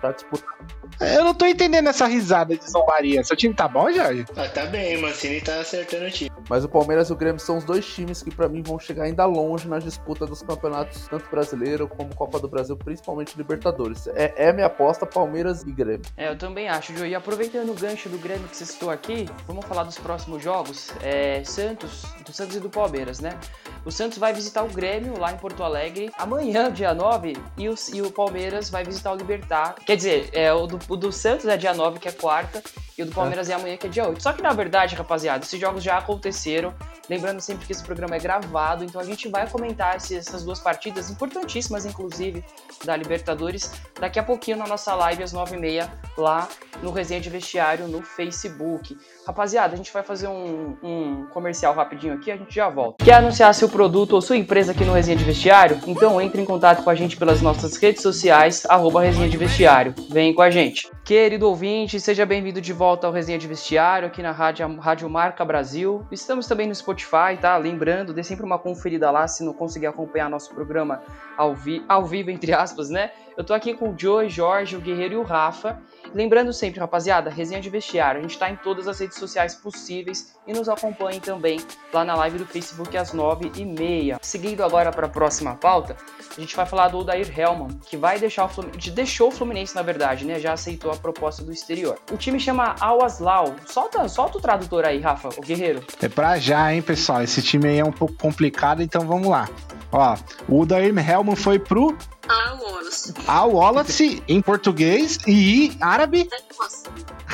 [0.00, 0.56] pra disputar.
[1.00, 3.24] Eu não tô entendendo essa risada de zombaria.
[3.24, 4.24] Seu time tá bom, Jorge?
[4.36, 6.30] Ah, tá bem, Mancini tá acertando o time.
[6.48, 9.04] Mas o Palmeiras e o Grêmio são os dois times que, para mim, vão chegar
[9.04, 14.06] ainda longe na disputa dos campeonatos, tanto brasileiro como Copa do Brasil, principalmente Libertadores.
[14.08, 16.02] É, é minha aposta, Palmeiras e Grêmio.
[16.16, 17.08] É, eu também acho, Joe.
[17.08, 20.90] E aproveitando o gancho do Grêmio que você citou aqui, vamos falar dos próximos jogos.
[21.02, 23.38] É, Santos, do Santos e do Palmeiras, né?
[23.84, 27.74] O Santos vai visitar o Grêmio lá em Porto Alegre amanhã, dia 9, e o,
[27.92, 29.74] e o Palmeiras vai visitar o Libertar.
[29.86, 32.62] Quer dizer, é, o, do, o do Santos é dia 9, que é quarta,
[32.96, 33.52] e o do Palmeiras é.
[33.52, 34.22] é amanhã, que é dia 8.
[34.22, 36.74] Só que na verdade, rapaziada, esses jogos já aconteceram.
[37.08, 41.10] Lembrando sempre que esse programa é gravado, então a gente vai comentar essas duas partidas,
[41.22, 42.44] importantíssimas, inclusive,
[42.84, 46.48] da Libertadores, daqui a pouquinho na nossa live às 9h30, lá
[46.82, 48.96] no Resenha de Vestiário no Facebook.
[49.26, 53.04] Rapaziada, a gente vai fazer um, um comercial rapidinho aqui, a gente já volta.
[53.04, 55.80] Quer anunciar seu produto ou sua empresa aqui no Resenha de Vestiário?
[55.86, 59.94] Então entre em contato com a gente pelas nossas redes sociais, arroba Resenha de Vestiário.
[60.10, 60.90] Vem com a gente.
[61.04, 65.44] Querido ouvinte, seja bem-vindo de volta ao Resenha de Vestiário aqui na Rádio, Rádio Marca
[65.44, 66.04] Brasil.
[66.10, 67.56] Estamos também no Spotify, tá?
[67.56, 71.00] Lembrando, dê sempre uma conferida lá se não conseguir acompanhar nosso programa
[71.36, 73.10] ao, vi ao vivo, entre aspas, né?
[73.36, 75.80] Eu tô aqui com o Joe, Jorge, o Guerreiro e o Rafa.
[76.14, 78.18] Lembrando sempre, rapaziada, resenha de vestiário.
[78.18, 81.60] A gente tá em todas as redes sociais possíveis e nos acompanhem também
[81.92, 84.18] lá na live do Facebook às 9h30.
[84.20, 85.96] Seguindo agora para a próxima pauta,
[86.36, 89.74] a gente vai falar do Odair Hellman, que vai deixar o Fluminense, deixou o Fluminense,
[89.74, 90.38] na verdade, né?
[90.38, 91.98] Já aceitou a proposta do exterior.
[92.10, 93.54] O time chama Al Aslau.
[93.66, 95.82] Solta, solta o tradutor aí, Rafa, o Guerreiro.
[96.00, 97.22] É pra já, hein, pessoal?
[97.22, 99.48] Esse time aí é um pouco complicado, então vamos lá.
[99.90, 100.16] Ó,
[100.48, 101.96] o Odair Hellman foi pro
[102.28, 103.14] Al Wallace.
[103.26, 106.28] Al Wallace em português e árabe.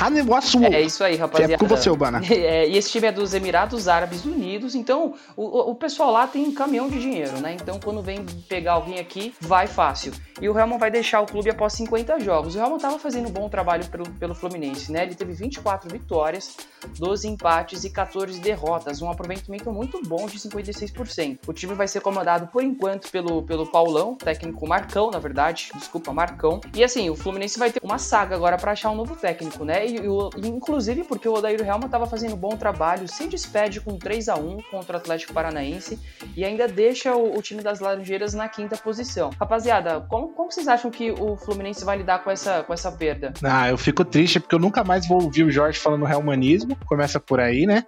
[0.00, 0.64] Hanewasu.
[0.64, 1.54] É isso aí, rapaziada.
[1.54, 2.22] É com você, Urbana.
[2.38, 6.46] É, e esse time é dos Emirados Árabes Unidos, então o, o pessoal lá tem
[6.46, 7.56] um caminhão de dinheiro, né?
[7.60, 10.12] Então quando vem pegar alguém aqui, vai fácil.
[10.40, 12.54] E o Helman vai deixar o clube após 50 jogos.
[12.54, 15.02] O Helman estava fazendo um bom trabalho pelo, pelo Fluminense, né?
[15.02, 16.56] Ele teve 24 vitórias,
[16.96, 21.40] 12 empates e 14 derrotas, um aproveitamento muito bom de 56%.
[21.46, 26.12] O time vai ser comandado por enquanto pelo, pelo Paulão, técnico Marcão, na verdade, desculpa,
[26.12, 26.60] Marcão.
[26.72, 29.84] E assim, o Fluminense vai ter uma saga agora para achar um novo técnico, né?
[29.84, 33.98] E, e, inclusive porque o Odair Helman estava fazendo um bom trabalho, se despede com
[33.98, 35.98] 3 a 1 contra o Atlético Paranaense
[36.36, 39.30] e ainda deixa o, o time das Laranjeiras na quinta posição.
[39.38, 43.34] Rapaziada, como, como vocês acham que o Fluminense vai lidar com essa, com essa perda?
[43.42, 47.18] Ah, eu fico triste porque eu nunca mais vou ouvir o Jorge falando realmanismo, começa
[47.18, 47.84] por aí, né?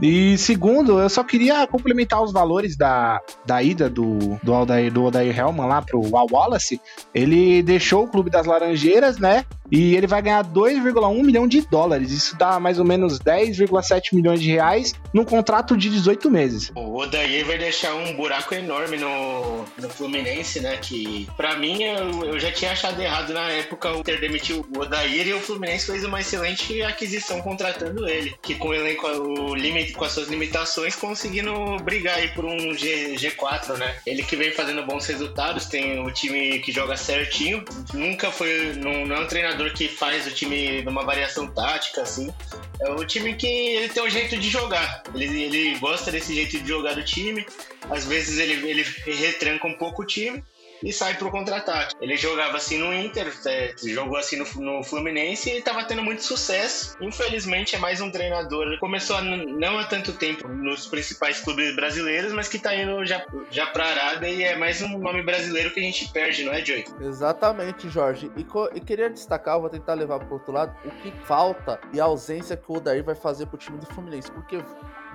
[0.00, 5.04] E segundo, eu só queria complementar os valores da, da ida do, do, Aldair, do
[5.04, 6.80] Odair Helman lá pro Al Wallace.
[7.14, 9.44] Ele deixou o Clube das Laranjeiras, né?
[9.70, 12.10] E ele vai ganhar 2,1 milhão de dólares.
[12.10, 16.72] Isso dá mais ou menos 10,7 milhões de reais num contrato de 18 meses.
[16.74, 20.76] O Odair vai deixar um buraco enorme no, no Fluminense, né?
[20.78, 24.80] Que para mim eu, eu, já tinha achado errado na época o ter demitido o
[24.80, 28.34] Odair e o Fluminense fez uma excelente aquisição contratando ele.
[28.42, 31.52] Que com o elenco, o limite, com as suas limitações, conseguindo
[31.84, 33.96] brigar aí por um G, G4, né?
[34.04, 37.64] Ele que vem fazendo bons resultados, tem o time que joga certinho.
[37.94, 38.74] Nunca foi.
[38.74, 42.32] Não, não é um treinador que faz o time numa variação tática, assim.
[42.80, 45.02] É o time que ele tem um jeito de jogar.
[45.14, 47.46] Ele, ele gosta desse jeito de jogar do time.
[47.90, 50.42] Às vezes ele, ele retranca um pouco o time
[50.82, 51.94] e sai pro contra-ataque.
[52.00, 56.22] Ele jogava assim no Inter, é, jogou assim no, no Fluminense e estava tendo muito
[56.22, 56.96] sucesso.
[57.00, 58.66] Infelizmente é mais um treinador.
[58.66, 63.04] Ele começou a, não há tanto tempo nos principais clubes brasileiros, mas que está indo
[63.04, 66.52] já, já pra Arábia e é mais um nome brasileiro que a gente perde, não
[66.52, 66.84] é, Joey?
[67.00, 68.30] Exatamente, Jorge.
[68.36, 72.04] E, e queria destacar, vou tentar levar pro outro lado, o que falta e a
[72.04, 74.30] ausência que o Odair vai fazer pro time do Fluminense.
[74.30, 74.62] Porque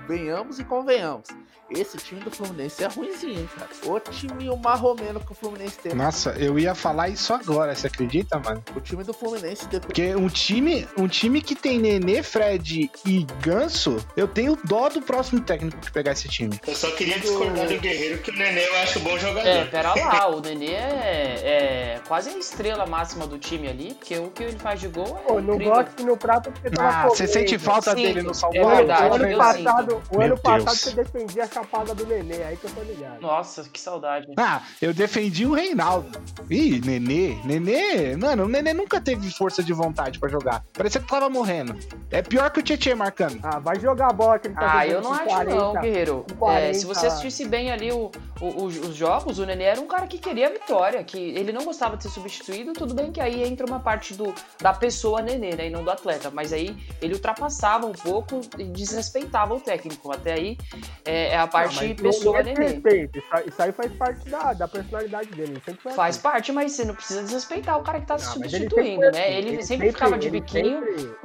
[0.08, 1.30] venhamos e convenhamos.
[1.70, 3.70] Esse time do Fluminense é ruimzinho, cara.
[3.86, 5.94] O time o marromeno que o Fluminense tem.
[5.96, 8.64] Nossa, eu ia falar isso agora, você acredita, mano?
[8.76, 9.86] O time do Fluminense depois...
[9.86, 15.02] Porque um time, um time que tem Nenê, Fred e Ganso, eu tenho dó do
[15.02, 16.60] próximo técnico que pegar esse time.
[16.68, 19.48] Eu só queria discordar do Guerreiro que o Nenê eu acho bom jogador.
[19.48, 24.18] É, pera lá, o Nenê é, é quase a estrela máxima do time ali, porque
[24.18, 25.28] o que ele faz de gol é.
[25.28, 28.64] Pô, não gosto no prato porque Ah, você sente falta Sim, dele no São É
[28.64, 32.66] verdade, o ano passado, o ano passado você defendia a chapada do Nenê, aí que
[32.66, 33.22] eu tô ligado.
[33.22, 34.28] Nossa, que saudade.
[34.38, 36.10] Ah, eu defendi o Reinaldo.
[36.50, 40.64] Ih, Nenê, Nenê, mano, o Nenê nunca teve força de vontade pra jogar.
[40.74, 41.76] Parecia que tava morrendo.
[42.12, 43.40] É pior que o Tietchan marcando.
[43.44, 46.26] Ah, vai jogar a bola que ele tá Ah, eu não acho 40, não, Guerreiro.
[46.38, 49.80] 40, é, se você assistisse bem ali o, o, os, os jogos, o Nenê era
[49.80, 53.22] um cara que queria vitória, que ele não gostava de ser substituído, tudo bem que
[53.22, 56.76] aí entra uma parte do, da pessoa Nenê, né, e não do atleta, mas aí
[57.02, 60.12] ele ultrapassava um pouco e desrespeitava o técnico.
[60.12, 60.58] Até aí
[61.04, 62.66] é, é a parte não, pessoa Nenê.
[62.66, 63.20] Respeito.
[63.20, 65.62] Isso, aí faz parte da, da personalidade dele.
[65.66, 66.22] Sempre faz assim.
[66.22, 69.38] parte, mas você não precisa desrespeitar o cara que tá se substituindo, né?
[69.38, 70.84] Ele, ele sempre, ficava de biquinho.
[70.86, 71.16] Sempre...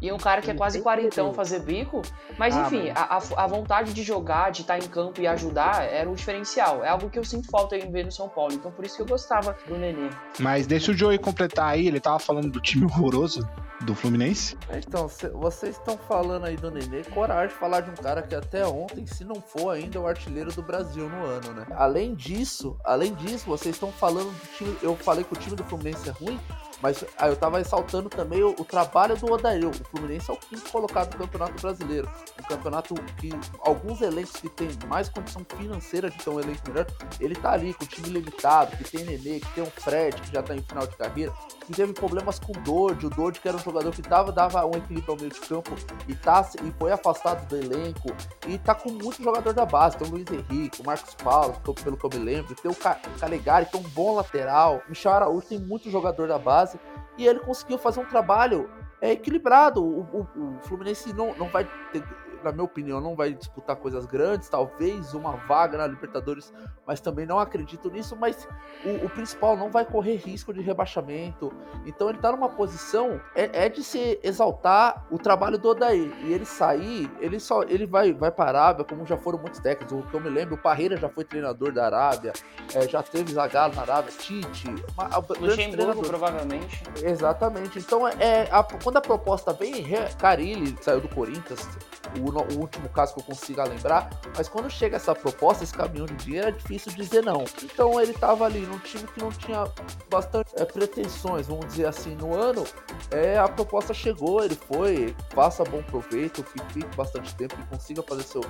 [0.00, 2.02] E um cara que é quase quarentão fazer bico.
[2.36, 3.32] Mas ah, enfim, mas...
[3.32, 6.84] A, a, vontade de jogar, de estar em campo e ajudar era um diferencial.
[6.84, 8.52] É algo que eu sinto falta em ver no São Paulo.
[8.52, 10.10] Então por isso que eu gostava do Nenê.
[10.38, 13.48] Mas deixa o Joey completar aí, ele tava falando do time horroroso
[13.84, 14.56] do Fluminense.
[14.72, 18.66] Então, vocês estão falando aí do Nenê, coragem de falar de um cara que até
[18.66, 21.66] ontem, se não for ainda, é o artilheiro do Brasil no ano, né?
[21.72, 24.76] Além disso, além disso, vocês estão falando do time.
[24.82, 26.40] Eu falei que o time do Fluminense é ruim,
[26.80, 29.66] mas aí eu tava ressaltando também o, o trabalho do Odair.
[29.68, 32.10] O Fluminense é o quinto colocado no Campeonato Brasileiro.
[32.40, 36.86] Um campeonato que alguns elencos que tem mais condição financeira de ter um elenco melhor,
[37.20, 40.32] ele tá ali com o time limitado, que tem Nenê, que tem um Fred, que
[40.32, 41.32] já tá em final de carreira,
[41.66, 44.64] que teve problemas com o Dodge, o Dodge que era um jogador que dava, dava
[44.66, 45.74] um equilíbrio ao meio de campo
[46.08, 48.14] e, tá, e foi afastado do elenco,
[48.46, 51.96] e tá com muito jogador da base, tem o Luiz Henrique, o Marcos Paulo, pelo
[51.96, 52.76] que eu me lembro, tem o
[53.18, 56.73] Calegari, que é um bom lateral, Michel Araújo tem muito jogador da base,
[57.16, 59.84] e ele conseguiu fazer um trabalho é, equilibrado.
[59.84, 62.02] O, o, o Fluminense não, não vai ter
[62.44, 66.52] na minha opinião, não vai disputar coisas grandes, talvez uma vaga na Libertadores,
[66.86, 68.16] mas também não acredito nisso.
[68.16, 68.46] Mas
[68.84, 71.52] o, o principal não vai correr risco de rebaixamento.
[71.86, 76.12] Então ele tá numa posição é, é, de se exaltar o trabalho do Odair.
[76.22, 79.60] E ele sair, ele só ele vai, vai para a Arábia, como já foram muitos
[79.60, 79.98] técnicos.
[79.98, 82.32] O que eu me lembro, o Parreira já foi treinador da Arábia,
[82.74, 84.68] é, já teve Zagallo na Arábia, Tite.
[84.96, 85.08] Uma,
[85.40, 86.82] Luxemburgo, provavelmente.
[87.02, 87.78] Exatamente.
[87.78, 89.84] Então, é, a, quando a proposta vem,
[90.18, 91.68] Carilli saiu do Corinthians,
[92.20, 96.06] o o último caso que eu consiga lembrar, mas quando chega essa proposta, esse caminhão
[96.06, 97.44] de dinheiro, é difícil dizer não.
[97.62, 99.64] Então ele estava ali num time que não tinha
[100.10, 102.64] bastante é, pretensões, vamos dizer assim, no ano,
[103.10, 108.02] é, a proposta chegou, ele foi, faça bom proveito, que fique bastante tempo e consiga
[108.02, 108.40] fazer seu,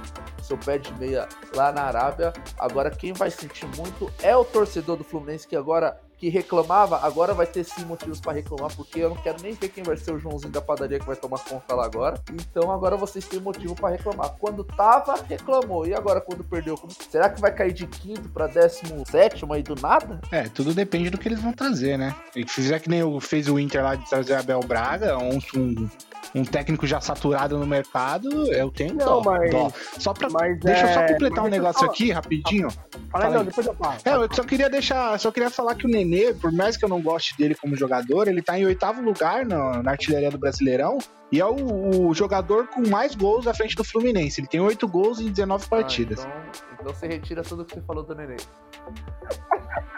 [0.42, 2.32] seu pé de meia lá na Arábia.
[2.58, 7.34] Agora, quem vai sentir muito é o torcedor do Fluminense, que agora que reclamava, agora
[7.34, 10.12] vai ter sim motivos para reclamar, porque eu não quero nem ver quem vai ser
[10.12, 12.20] o Joãozinho da padaria que vai tomar conta lá agora.
[12.32, 14.34] Então agora vocês têm motivo para reclamar.
[14.38, 15.86] Quando tava, reclamou.
[15.86, 16.78] E agora quando perdeu,
[17.10, 20.20] será que vai cair de quinto para décimo sétimo aí do nada?
[20.30, 22.14] É, tudo depende do que eles vão trazer, né?
[22.34, 25.88] E fizer que nem fez o Inter lá de trazer Abel Braga, um, um
[26.34, 29.72] um técnico já saturado no mercado, eu tenho não, dó, mas, dó.
[29.98, 30.90] Só pra, mas deixa é...
[30.90, 32.68] eu só completar um negócio aqui rapidinho.
[33.10, 33.96] Fala, não, depois eu falo.
[34.04, 36.88] É, eu só queria deixar, só queria falar que o Nenê, por mais que eu
[36.88, 40.98] não goste dele como jogador, ele tá em oitavo lugar na, na artilharia do Brasileirão
[41.30, 44.40] e é o, o, jogador com mais gols à frente do Fluminense.
[44.40, 46.24] Ele tem oito gols em 19 partidas.
[46.24, 48.36] Ah, então, então você retira tudo o que você falou do Nenê.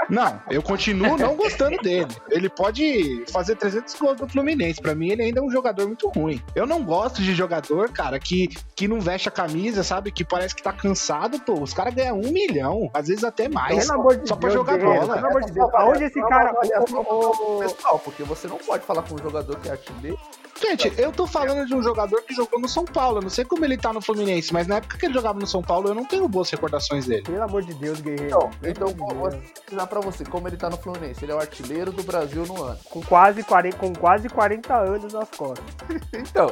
[0.09, 2.15] Não, eu continuo não gostando dele.
[2.31, 4.81] Ele pode fazer 300 gols no Fluminense.
[4.81, 6.41] Para mim, ele ainda é um jogador muito ruim.
[6.55, 10.13] Eu não gosto de jogador, cara, que, que não veste a camisa, sabe?
[10.13, 11.55] Que parece que tá cansado, pô.
[11.55, 13.87] Os caras ganham um milhão, às vezes até mais.
[13.87, 15.15] Pelo amor de só pra jogar bola.
[15.15, 16.55] Pelo amor de Deus, aonde esse cara.
[16.55, 20.19] Pessoal, porque você não pode falar com um jogador que é artilheiro
[20.61, 23.19] Gente, eu tô falando de um jogador que jogou no São Paulo.
[23.19, 25.47] Eu não sei como ele tá no Fluminense, mas na época que ele jogava no
[25.47, 27.23] São Paulo, eu não tenho boas recordações dele.
[27.23, 28.27] Pelo amor de Deus, guerreiro.
[28.27, 31.25] Então, então vou ensinar pra você como ele tá no Fluminense.
[31.25, 32.79] Ele é o artilheiro do Brasil no ano.
[32.91, 35.65] Com quase 40, com quase 40 anos nas costas.
[36.13, 36.51] então,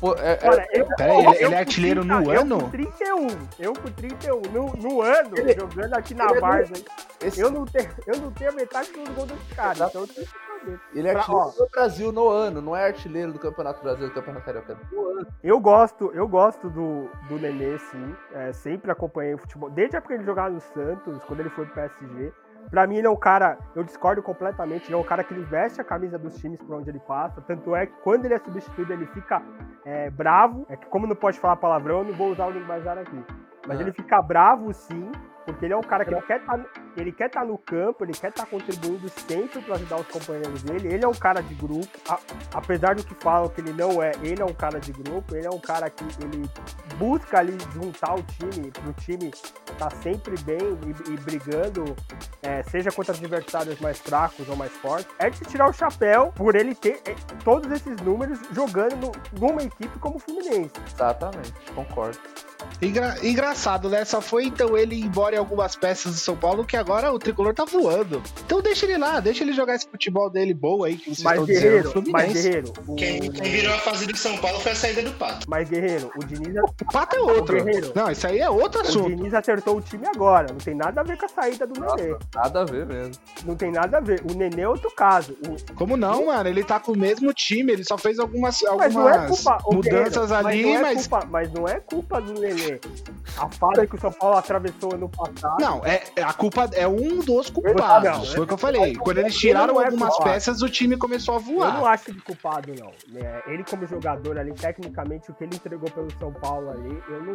[0.00, 2.54] pô, é, Cara, eu, peraí, ele, ele é artilheiro 30, no ano?
[2.56, 3.26] Eu com 31.
[3.58, 4.40] Eu com 31.
[4.52, 6.72] No, no ano, ele, jogando aqui na Varsa.
[7.20, 7.40] Esse...
[7.40, 9.86] Eu, não tenho, eu não tenho a metade dos gols desse cara.
[9.88, 10.26] Então eu tenho
[10.94, 14.44] ele é artilheiro do Brasil no ano, não é artilheiro do Campeonato Brasileiro, do Campeonato
[14.44, 14.76] Carioca.
[15.42, 18.16] Eu gosto, eu gosto do, do Nenê, sim.
[18.32, 19.70] É, sempre acompanhei o futebol.
[19.70, 22.32] Desde a época que ele jogava no Santos, quando ele foi pro PSG.
[22.70, 25.42] Pra mim, ele é um cara, eu discordo completamente, ele é um cara que ele
[25.44, 27.40] veste a camisa dos times por onde ele passa.
[27.40, 29.42] Tanto é que quando ele é substituído, ele fica
[29.86, 30.66] é, bravo.
[30.68, 33.24] É que, como não pode falar palavrão, eu não vou usar o linguajar aqui.
[33.66, 33.82] Mas é.
[33.82, 35.10] ele fica bravo, sim,
[35.48, 36.60] porque ele é um cara que ele quer tá,
[36.94, 40.06] ele quer estar tá no campo, ele quer estar tá contribuindo sempre para ajudar os
[40.08, 40.92] companheiros dele.
[40.92, 42.18] Ele é um cara de grupo, a,
[42.52, 45.46] apesar do que falam que ele não é, ele é um cara de grupo, ele
[45.46, 46.46] é um cara que ele
[46.96, 49.30] busca ali juntar o time, o time
[49.78, 51.96] tá sempre bem e, e brigando,
[52.42, 55.08] é, seja contra adversários mais fracos ou mais fortes.
[55.18, 59.48] É de se tirar o chapéu por ele ter é, todos esses números jogando no,
[59.48, 60.72] numa equipe como o Fluminense.
[60.92, 62.18] Exatamente, concordo.
[62.80, 64.04] Engra engraçado, né?
[64.04, 67.52] Só foi então ele embora em algumas peças do São Paulo que agora o tricolor
[67.52, 68.22] tá voando.
[68.44, 71.40] Então deixa ele lá, deixa ele jogar esse futebol dele boa aí que vocês mas
[71.40, 72.10] estão guerreiro, dizendo.
[72.12, 72.94] Mas Guerreiro, o...
[72.94, 75.46] quem, quem, virou a fase do São Paulo foi a saída do Pato.
[75.48, 76.54] Mas Guerreiro, o Diniz.
[76.56, 77.56] O Pato é outro.
[77.56, 79.06] Guerreiro, não, isso aí é outro assunto.
[79.06, 80.46] O Diniz acertou o time agora.
[80.50, 82.16] Não tem nada a ver com a saída do Nossa, Nenê.
[82.34, 83.14] Nada a ver mesmo.
[83.44, 84.22] Não tem nada a ver.
[84.30, 85.36] O Nenê é outro caso.
[85.46, 85.74] O...
[85.74, 86.48] Como não, mano?
[86.48, 90.64] Ele tá com o mesmo time, ele só fez algumas, algumas é culpa, mudanças ali,
[90.64, 90.64] mas.
[90.64, 91.06] Não é mas...
[91.06, 92.47] Culpa, mas não é culpa do Nenê.
[93.36, 95.60] A fase que o São Paulo atravessou ano passado.
[95.60, 98.10] Não, é, é a culpa é um dos culpados.
[98.10, 98.96] Não, foi o que eu falei.
[98.96, 101.68] Quando eles tiraram é algumas peças, o time começou a voar.
[101.68, 102.92] Eu não acho de culpado, não.
[103.20, 107.22] É, ele, como jogador ali, tecnicamente, o que ele entregou pelo São Paulo ali, eu
[107.22, 107.34] não,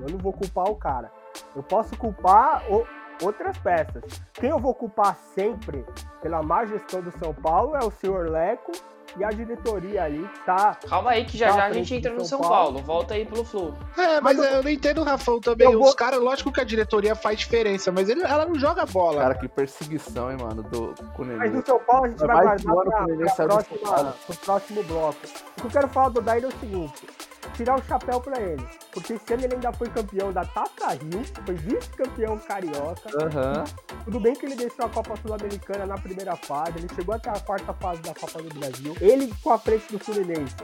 [0.00, 1.10] eu não vou culpar o cara.
[1.54, 2.86] Eu posso culpar o,
[3.22, 4.02] outras peças.
[4.34, 5.84] Quem eu vou culpar sempre
[6.22, 8.72] pela má gestão do São Paulo é o senhor Leco
[9.16, 10.76] e a diretoria ali tá.
[10.88, 12.74] Calma aí, que já tá já a gente entra no São, São Paulo.
[12.74, 12.78] Paulo.
[12.78, 13.76] Volta aí pelo Flu.
[13.98, 15.68] É, mas, mas eu, eu não entendo o Rafão também.
[15.68, 15.94] Os vou...
[15.94, 19.20] caras, lógico que a diretoria faz diferença, mas ele, ela não joga bola.
[19.20, 22.58] Cara, que perseguição, hein, mano, do com Mas no São Paulo a gente vai, vai
[22.58, 25.18] guardar pra, pra próxima, pro próximo bloco.
[25.58, 27.06] O que eu quero falar do Daíra é o seguinte
[27.52, 28.66] tirar o chapéu para ele.
[28.92, 33.08] Porque esse ano ele ainda foi campeão da Taça Rio, foi vice-campeão carioca.
[33.14, 33.64] Uhum.
[34.04, 37.40] Tudo bem que ele deixou a Copa Sul-Americana na primeira fase, ele chegou até a
[37.40, 38.94] quarta fase da Copa do Brasil.
[39.00, 40.56] Ele com a frente do Fluminense.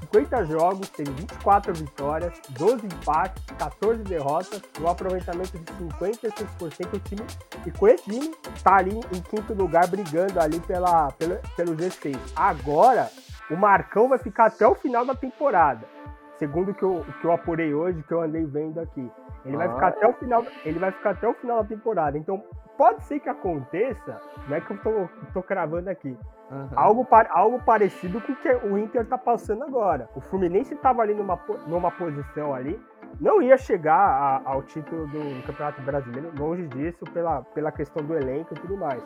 [0.00, 6.94] 50 jogos, teve 24 vitórias, 12 empates, 14 derrotas, um aproveitamento de 56%.
[6.94, 7.22] O time,
[7.66, 12.16] e com esse time, tá ali em quinto lugar, brigando ali pela, pela, pelo G6.
[12.34, 13.10] Agora,
[13.50, 15.97] o Marcão vai ficar até o final da temporada
[16.38, 19.10] segundo que eu, que eu apurei hoje, que eu andei vendo aqui.
[19.44, 19.58] Ele ah.
[19.58, 22.16] vai ficar até o final, ele vai ficar até o final da temporada.
[22.16, 22.42] Então,
[22.76, 26.16] pode ser que aconteça, não é que eu tô, tô cravando aqui.
[26.50, 26.68] Uhum.
[26.74, 30.08] Algo, algo parecido com o que o Inter tá passando agora.
[30.14, 32.80] O Fluminense tava ali numa, numa posição ali,
[33.20, 38.14] não ia chegar a, ao título do Campeonato Brasileiro, longe disso, pela, pela questão do
[38.14, 39.02] elenco e tudo mais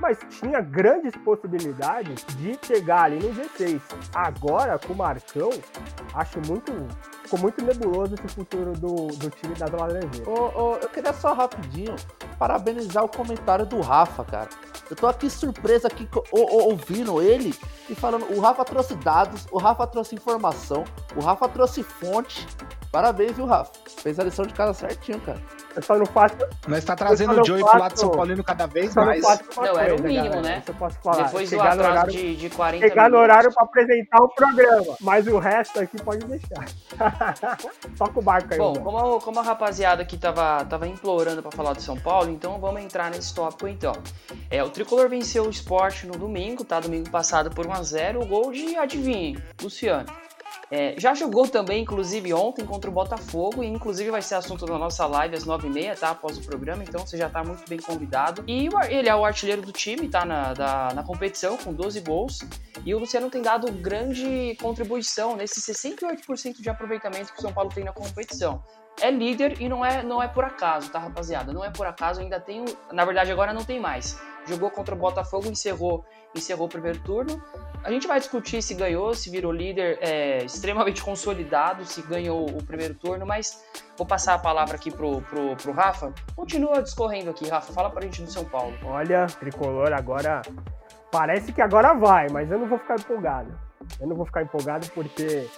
[0.00, 3.80] mas tinha grandes possibilidades de chegar ali no G6.
[4.14, 5.50] Agora, com o Marcão,
[6.14, 6.72] acho muito.
[7.26, 10.22] Ficou muito nebuloso esse futuro do, do time das Laranjeiras.
[10.28, 11.96] Oh, oh, eu queria só rapidinho
[12.38, 14.48] parabenizar o comentário do Rafa, cara.
[14.88, 17.52] Eu tô aqui surpreso aqui ouvindo ele
[17.90, 20.84] e falando, o Rafa trouxe dados, o Rafa trouxe informação,
[21.16, 22.46] o Rafa trouxe fonte.
[22.92, 23.72] Parabéns, viu, Rafa?
[23.98, 25.42] Fez a lição de casa certinho, cara.
[25.74, 26.36] Eu só não faço.
[26.68, 29.22] Nós tá trazendo o Joey pro lado de São Paulino cada vez mais.
[29.22, 30.42] Não, não era o mínimo, galera.
[30.42, 30.58] né?
[30.60, 31.24] Isso eu posso falar.
[31.24, 33.12] Depois chegar do atraso horário, de, de 40 Chegar minutos.
[33.12, 34.96] no horário pra apresentar o programa.
[35.02, 36.64] Mas o resto aqui pode deixar.
[37.96, 38.58] Toca o barco aí.
[38.58, 42.58] Bom, como, como a rapaziada aqui tava, tava implorando pra falar do São Paulo, então
[42.58, 43.94] vamos entrar nesse tópico então.
[44.50, 46.80] É, o Tricolor venceu o esporte no domingo, tá?
[46.80, 48.22] Domingo passado por 1x0.
[48.22, 50.25] O gol de, adivinhe, Luciano.
[50.70, 54.76] É, já jogou também, inclusive, ontem contra o Botafogo, e inclusive vai ser assunto da
[54.76, 56.10] nossa live às 9h30, tá?
[56.10, 58.42] Após o programa, então você já tá muito bem convidado.
[58.46, 60.24] E ele é o artilheiro do time, tá?
[60.24, 62.40] Na, da, na competição, com 12 gols.
[62.84, 67.70] E o Luciano tem dado grande contribuição nesse 68% de aproveitamento que o São Paulo
[67.72, 68.62] tem na competição
[69.00, 71.52] é líder e não é, não é por acaso, tá, rapaziada?
[71.52, 72.64] Não é por acaso, ainda tem.
[72.92, 74.18] Na verdade, agora não tem mais.
[74.46, 76.04] Jogou contra o Botafogo, encerrou,
[76.34, 77.42] encerrou o primeiro turno.
[77.82, 82.62] A gente vai discutir se ganhou, se virou líder é, extremamente consolidado, se ganhou o
[82.62, 83.64] primeiro turno, mas
[83.96, 86.12] vou passar a palavra aqui pro, pro, pro Rafa.
[86.34, 87.72] Continua discorrendo aqui, Rafa.
[87.72, 88.74] Fala pra gente do São Paulo.
[88.84, 90.42] Olha, tricolor agora.
[91.10, 93.56] Parece que agora vai, mas eu não vou ficar empolgado.
[94.00, 95.48] Eu não vou ficar empolgado porque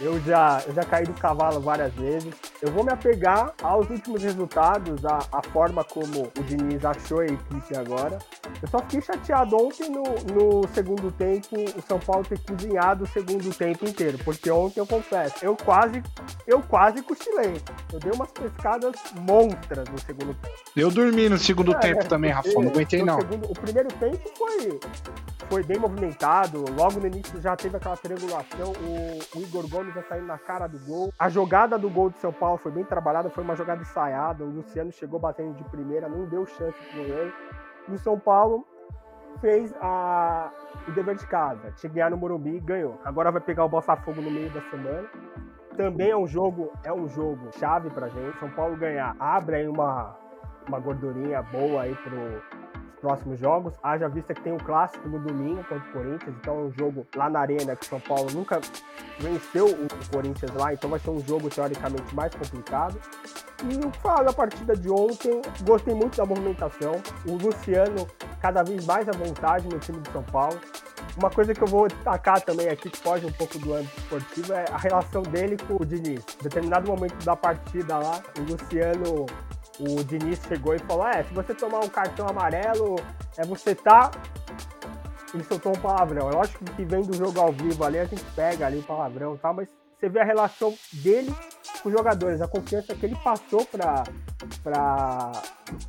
[0.00, 2.32] eu já, eu já caí do cavalo várias vezes.
[2.62, 7.26] Eu vou me apegar aos últimos resultados, a, a forma como o Diniz achou a
[7.26, 8.18] equipe agora.
[8.62, 13.06] Eu só fiquei chateado ontem no, no segundo tempo, o São Paulo ter cozinhado o
[13.06, 14.18] segundo tempo inteiro.
[14.24, 16.02] Porque ontem eu confesso, eu quase,
[16.46, 17.60] eu quase cochilei.
[17.92, 20.58] Eu dei umas pescadas monstras no segundo tempo.
[20.76, 22.48] Eu dormi no segundo é, tempo é, também, Rafa.
[22.52, 23.20] Não aguentei não.
[23.20, 24.80] Segundo, o primeiro tempo foi,
[25.48, 26.64] foi bem movimentado.
[26.76, 28.72] Logo no início já teve aquela triangulação.
[28.80, 31.12] O, o Igor Gomes já saindo na cara do gol.
[31.18, 34.44] A jogada do gol de São Paulo foi bem trabalhada, foi uma jogada ensaiada.
[34.44, 37.32] O Luciano chegou batendo de primeira, não deu chance pro ele.
[37.88, 38.66] E o São Paulo
[39.40, 40.50] fez a,
[40.86, 41.72] o dever de casa.
[41.72, 43.00] Que ganhar no Morumbi e ganhou.
[43.04, 45.08] Agora vai pegar o Botafogo no meio da semana.
[45.76, 48.38] Também é um jogo, é um jogo chave pra gente.
[48.38, 50.16] São Paulo ganhar abre aí uma,
[50.66, 52.42] uma gordurinha boa aí pro,
[53.00, 53.74] próximos jogos.
[53.82, 57.06] Haja vista que tem um clássico no domingo contra o Corinthians, então é um jogo
[57.14, 58.60] lá na Arena que São Paulo nunca
[59.18, 62.98] venceu o Corinthians lá, então vai ser um jogo teoricamente mais complicado.
[63.64, 67.02] E o que falar da partida de ontem, gostei muito da movimentação.
[67.26, 68.06] O Luciano
[68.40, 70.58] cada vez mais à vontade no time de São Paulo.
[71.16, 74.52] Uma coisa que eu vou destacar também aqui, que foge um pouco do âmbito esportivo,
[74.52, 76.24] é a relação dele com o Diniz.
[76.38, 79.26] Em determinado momento da partida lá, o Luciano
[79.78, 82.96] o Diniz chegou e falou: é, se você tomar um cartão amarelo,
[83.36, 84.10] é você tá.
[85.32, 86.30] Ele soltou um palavrão.
[86.30, 89.34] Eu acho que vem do jogo ao vivo ali, a gente pega ali o palavrão
[89.34, 91.34] e tal, mas você vê a relação dele
[91.82, 95.32] com os jogadores, a confiança que ele passou para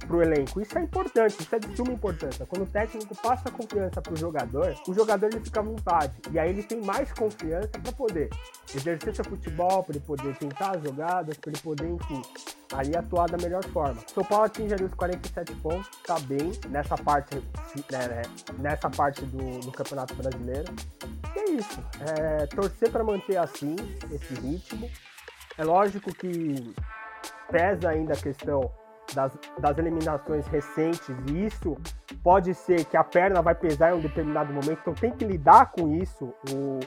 [0.08, 0.62] pro elenco.
[0.62, 2.46] Isso é importante, isso é de suma importância.
[2.46, 6.14] Quando o técnico passa confiança pro jogador, o jogador ele fica à vontade.
[6.32, 8.30] E aí ele tem mais confiança para poder
[8.74, 12.22] exercer seu futebol, para ele poder tentar as jogadas, para ele poder, enfim,
[12.74, 14.02] ali atuar da melhor forma.
[14.14, 17.36] São Paulo atinge ali os 47 pontos, tá bem nessa parte,
[17.92, 18.22] né, né,
[18.58, 20.74] nessa parte do, do Campeonato Brasileiro.
[21.36, 21.80] E é isso.
[22.02, 23.76] É, torcer para manter assim,
[24.12, 24.90] esse ritmo.
[25.58, 26.74] É lógico que
[27.52, 28.72] pesa ainda a questão
[29.14, 31.78] das, das eliminações recentes e isso
[32.24, 35.72] pode ser que a perna vai pesar em um determinado momento, então tem que lidar
[35.72, 36.80] com isso, o,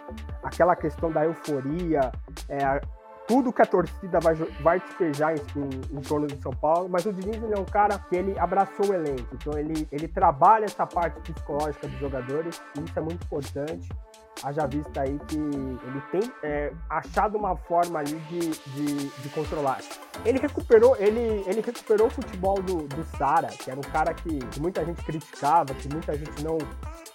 [0.43, 2.13] aquela questão da euforia,
[2.49, 2.81] é,
[3.27, 7.07] tudo que a torcida vai, vai despejar em, em, em, torno de São Paulo, mas
[7.07, 10.87] o Diniz é um cara que ele abraçou o elenco, então ele, ele trabalha essa
[10.87, 13.89] parte psicológica dos jogadores, e isso é muito importante.
[14.43, 19.81] Haja vista aí que ele tem é, achado uma forma ali de, de, de, controlar.
[20.25, 24.39] Ele recuperou, ele, ele recuperou o futebol do, do Sara, que era um cara que,
[24.39, 26.59] que muita gente criticava, que muita gente não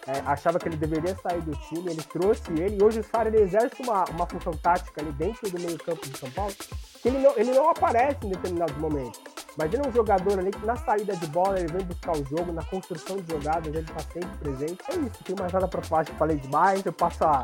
[0.07, 3.27] é, achava que ele deveria sair do time, ele trouxe ele, e hoje o Sara
[3.27, 6.53] ele exerce uma, uma função tática ali dentro do meio campo de São Paulo,
[7.01, 9.21] que ele não, ele não aparece em determinados momentos.
[9.59, 12.63] É um jogador ali que na saída de bola ele vem buscar o jogo, na
[12.63, 14.77] construção de jogadas ele está sempre presente.
[14.89, 17.43] É isso, tem mais nada para falar, falei demais, eu passo a,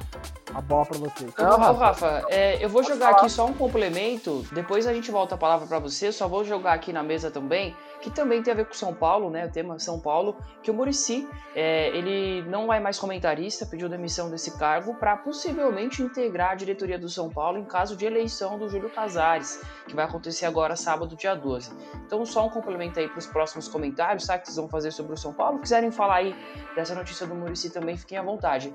[0.53, 1.27] a bola para você.
[1.37, 5.35] Não, Rafa, Rafa é, eu vou jogar aqui só um complemento, depois a gente volta
[5.35, 8.55] a palavra para você, só vou jogar aqui na mesa também, que também tem a
[8.55, 12.71] ver com São Paulo, né, o tema São Paulo, que o Murici, é, ele não
[12.71, 17.57] é mais comentarista, pediu demissão desse cargo para possivelmente integrar a diretoria do São Paulo
[17.57, 21.71] em caso de eleição do Júlio Casares, que vai acontecer agora sábado, dia 12.
[22.05, 24.37] Então, só um complemento aí para os próximos comentários, tá?
[24.37, 25.59] Que vocês vão fazer sobre o São Paulo.
[25.59, 26.35] Quiserem falar aí
[26.75, 28.73] dessa notícia do Murici também, fiquem à vontade.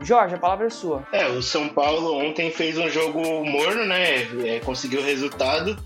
[0.00, 1.06] Jorge, a palavra é sua.
[1.12, 4.26] É, o São Paulo ontem fez um jogo morno, né?
[4.46, 5.78] É, conseguiu resultado,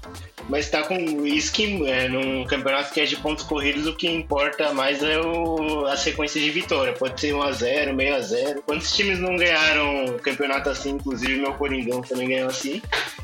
[0.49, 4.09] mas tá com isso que é, num campeonato que é de pontos corridos, o que
[4.09, 6.93] importa mais é o, a sequência de vitória.
[6.93, 10.91] Pode ser 1x0, meio a 0 Quantos times não ganharam campeonato assim?
[10.91, 12.81] Inclusive meu Coringão também ganhou assim.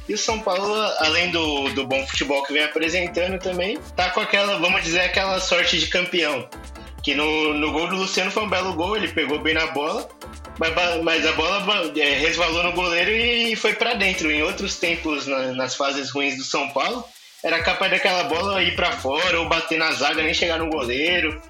[0.08, 4.20] E o São Paulo, além do, do bom futebol que vem apresentando também, tá com
[4.20, 6.48] aquela, vamos dizer, aquela sorte de campeão.
[7.00, 10.08] Que no, no gol do Luciano foi um belo gol, ele pegou bem na bola,
[10.58, 11.64] mas, mas a bola
[11.96, 14.30] é, resvalou no goleiro e foi para dentro.
[14.30, 17.04] Em outros tempos, na, nas fases ruins do São Paulo,
[17.42, 21.40] era capaz daquela bola ir para fora ou bater na zaga, nem chegar no goleiro.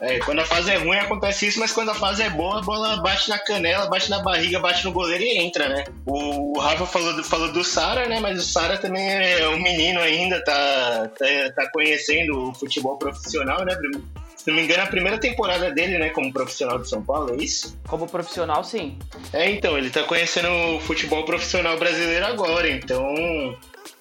[0.00, 2.62] É, quando a fase é ruim acontece isso, mas quando a fase é boa, a
[2.62, 5.84] bola bate na canela, bate na barriga, bate no goleiro e entra, né?
[6.04, 8.18] O, o Rafa falou do, falou do Sara, né?
[8.18, 13.64] Mas o Sara também é um menino ainda, tá, tá, tá conhecendo o futebol profissional,
[13.64, 13.76] né?
[14.42, 17.32] Se não me engano, é a primeira temporada dele, né, como profissional de São Paulo,
[17.32, 17.78] é isso?
[17.86, 18.98] Como profissional, sim.
[19.32, 23.04] É, então, ele tá conhecendo o futebol profissional brasileiro agora, então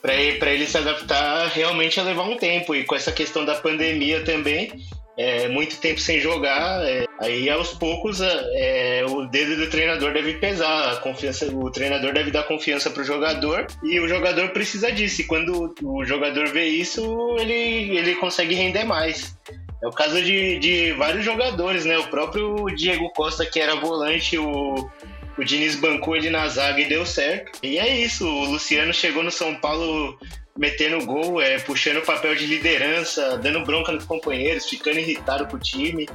[0.01, 2.73] para ele, ele se adaptar realmente a levar um tempo.
[2.73, 4.71] E com essa questão da pandemia também,
[5.15, 10.35] é, muito tempo sem jogar, é, aí aos poucos é, o dedo do treinador deve
[10.35, 14.91] pesar, a confiança, o treinador deve dar confiança para o jogador e o jogador precisa
[14.91, 15.21] disso.
[15.21, 19.37] E quando o jogador vê isso, ele, ele consegue render mais.
[19.81, 21.97] É o caso de, de vários jogadores, né?
[21.97, 24.89] O próprio Diego Costa, que era volante, o,
[25.37, 27.59] o Diniz bancou ele na zaga e deu certo.
[27.63, 30.17] E é isso, o Luciano chegou no São Paulo
[30.57, 35.55] metendo gol, é, puxando o papel de liderança, dando bronca nos companheiros, ficando irritado com
[35.55, 36.07] o time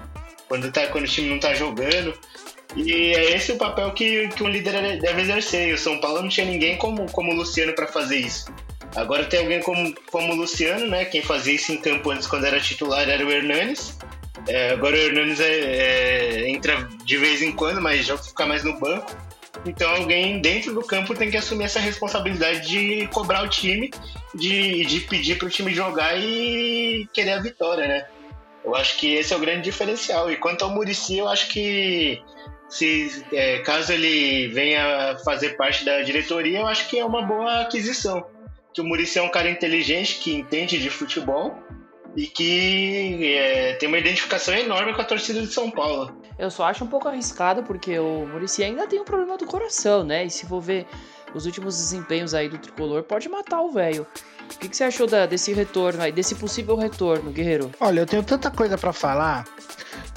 [0.48, 2.14] quando, tá, quando o time não tá jogando.
[2.74, 5.68] E é esse o papel que, que um líder deve exercer.
[5.68, 8.46] E o São Paulo não tinha ninguém como, como o Luciano para fazer isso.
[8.96, 11.04] Agora tem alguém como, como o Luciano, né?
[11.04, 13.96] Quem fazia isso em campo antes, quando era titular, era o Hernanes.
[14.48, 18.64] É, agora o Hernanes é, é, entra de vez em quando, mas já fica mais
[18.64, 19.14] no banco.
[19.66, 23.90] Então alguém dentro do campo tem que assumir essa responsabilidade de cobrar o time,
[24.34, 28.06] de, de pedir para o time jogar e querer a vitória, né?
[28.64, 30.30] Eu acho que esse é o grande diferencial.
[30.30, 32.22] E quanto ao Murici, eu acho que
[32.68, 37.60] se é, caso ele venha fazer parte da diretoria, eu acho que é uma boa
[37.60, 38.24] aquisição
[38.76, 41.58] que o Murici é um cara inteligente, que entende de futebol
[42.14, 46.14] e que é, tem uma identificação enorme com a torcida de São Paulo.
[46.38, 50.04] Eu só acho um pouco arriscado porque o Murici ainda tem um problema do coração,
[50.04, 50.26] né?
[50.26, 50.86] E se for ver
[51.34, 54.06] os últimos desempenhos aí do tricolor, pode matar o velho.
[54.44, 57.70] O que, que, você achou da, desse retorno aí, desse possível retorno, Guerreiro?
[57.80, 59.46] Olha, eu tenho tanta coisa para falar.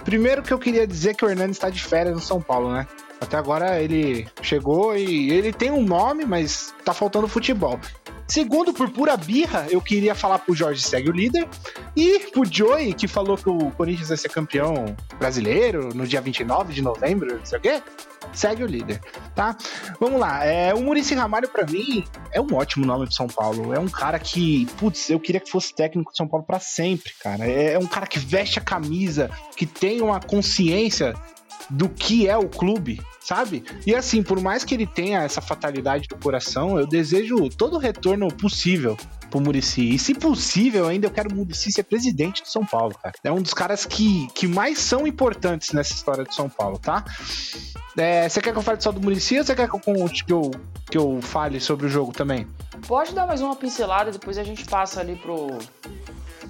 [0.03, 2.85] Primeiro que eu queria dizer que o Hernandes está de férias no São Paulo, né?
[3.21, 7.79] Até agora ele chegou e ele tem um nome, mas tá faltando futebol.
[8.29, 11.49] Segundo, por pura birra, eu queria falar pro Jorge segue o líder.
[11.95, 16.71] E pro Joey, que falou que o Corinthians vai ser campeão brasileiro no dia 29
[16.71, 17.81] de novembro, não sei o quê,
[18.31, 19.01] segue o líder,
[19.33, 19.57] tá?
[19.99, 20.45] Vamos lá.
[20.45, 23.73] É, o Murici Ramalho, para mim, é um ótimo nome pro São Paulo.
[23.73, 27.13] É um cara que, putz, eu queria que fosse técnico de São Paulo para sempre,
[27.19, 27.47] cara.
[27.47, 31.15] É, é um cara que veste a camisa, que tem uma consciência
[31.69, 33.63] do que é o clube, sabe?
[33.85, 37.79] E assim, por mais que ele tenha essa fatalidade do coração, eu desejo todo o
[37.79, 38.97] retorno possível
[39.29, 39.93] pro Murici.
[39.93, 43.13] E se possível, ainda eu quero o Murici ser presidente de São Paulo, cara.
[43.23, 47.05] É um dos caras que, que mais são importantes nessa história de São Paulo, tá?
[47.97, 50.33] É, você quer que eu fale só do Murici ou você quer que eu, que,
[50.33, 50.51] eu,
[50.91, 52.47] que eu fale sobre o jogo também?
[52.87, 55.57] Pode dar mais uma pincelada, depois a gente passa ali pro,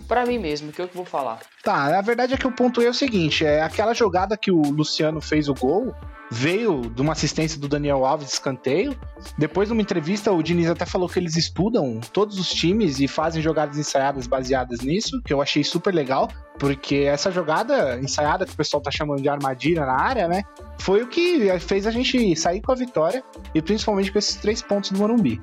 [0.09, 1.39] para mim mesmo, que é eu que vou falar.
[1.63, 4.59] Tá, a verdade é que o ponto é o seguinte: é aquela jogada que o
[4.59, 5.95] Luciano fez o gol.
[6.31, 8.95] Veio de uma assistência do Daniel Alves de escanteio.
[9.35, 13.41] Depois, numa entrevista, o Diniz até falou que eles estudam todos os times e fazem
[13.41, 16.29] jogadas ensaiadas baseadas nisso, que eu achei super legal,
[16.59, 20.43] porque essa jogada ensaiada que o pessoal tá chamando de armadilha na área, né?
[20.77, 23.23] Foi o que fez a gente sair com a vitória
[23.55, 25.41] e principalmente com esses três pontos do Morumbi.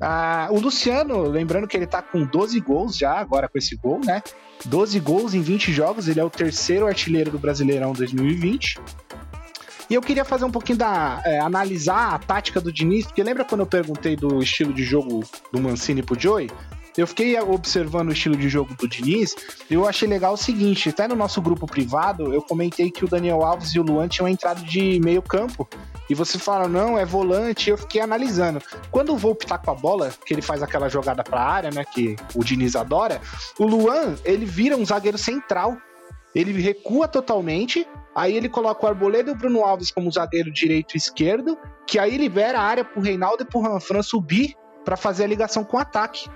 [0.00, 4.00] Ah, o Luciano, lembrando que ele tá com 12 gols já, agora com esse gol,
[4.04, 4.22] né?
[4.64, 8.78] 12 gols em 20 jogos, ele é o terceiro artilheiro do Brasileirão 2020.
[9.88, 11.22] E eu queria fazer um pouquinho da.
[11.24, 15.24] É, analisar a tática do Diniz, porque lembra quando eu perguntei do estilo de jogo
[15.52, 16.50] do Mancini pro Joey?
[16.96, 19.36] Eu fiquei observando o estilo de jogo do Diniz
[19.68, 23.08] e eu achei legal o seguinte: até no nosso grupo privado, eu comentei que o
[23.08, 25.68] Daniel Alves e o Luan tinham entrado de meio campo.
[26.08, 27.68] E você fala, não, é volante.
[27.68, 28.62] Eu fiquei analisando.
[28.90, 31.84] Quando o Volpe tá com a bola, que ele faz aquela jogada pra área, né?
[31.84, 33.20] Que o Diniz adora,
[33.58, 35.76] o Luan, ele vira um zagueiro central.
[36.34, 40.94] Ele recua totalmente, aí ele coloca o Arboleda e o Bruno Alves como zagueiro direito
[40.94, 45.24] e esquerdo, que aí libera a área pro Reinaldo e pro Ranfran subir para fazer
[45.24, 46.28] a ligação com o ataque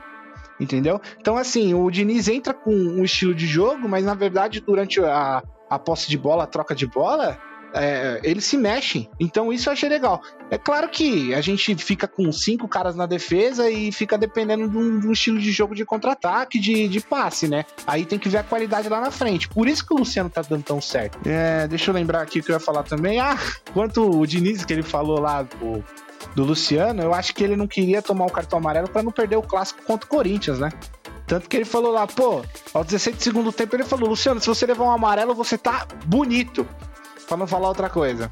[0.60, 1.00] entendeu?
[1.18, 5.42] Então, assim, o Diniz entra com um estilo de jogo, mas na verdade, durante a,
[5.68, 7.38] a posse de bola, a troca de bola,
[7.74, 9.08] é, eles se mexem.
[9.18, 10.20] Então isso eu achei legal.
[10.50, 14.76] É claro que a gente fica com cinco caras na defesa e fica dependendo de
[14.76, 17.64] um, de um estilo de jogo de contra-ataque, de, de, passe, né?
[17.86, 19.48] Aí tem que ver a qualidade lá na frente.
[19.48, 21.18] Por isso que o Luciano tá dando tão certo.
[21.26, 23.20] É, deixa eu lembrar aqui o que eu ia falar também.
[23.20, 23.38] Ah,
[23.72, 25.82] quanto o Diniz que ele falou lá, o,
[26.34, 29.36] do Luciano, eu acho que ele não queria tomar o cartão amarelo para não perder
[29.36, 30.70] o clássico contra o Corinthians, né?
[31.26, 32.42] Tanto que ele falou lá, pô,
[32.74, 35.86] ao 16 do segundo tempo ele falou, Luciano, se você levar um amarelo, você tá
[36.06, 36.66] bonito.
[37.28, 38.30] Pra não falar outra coisa.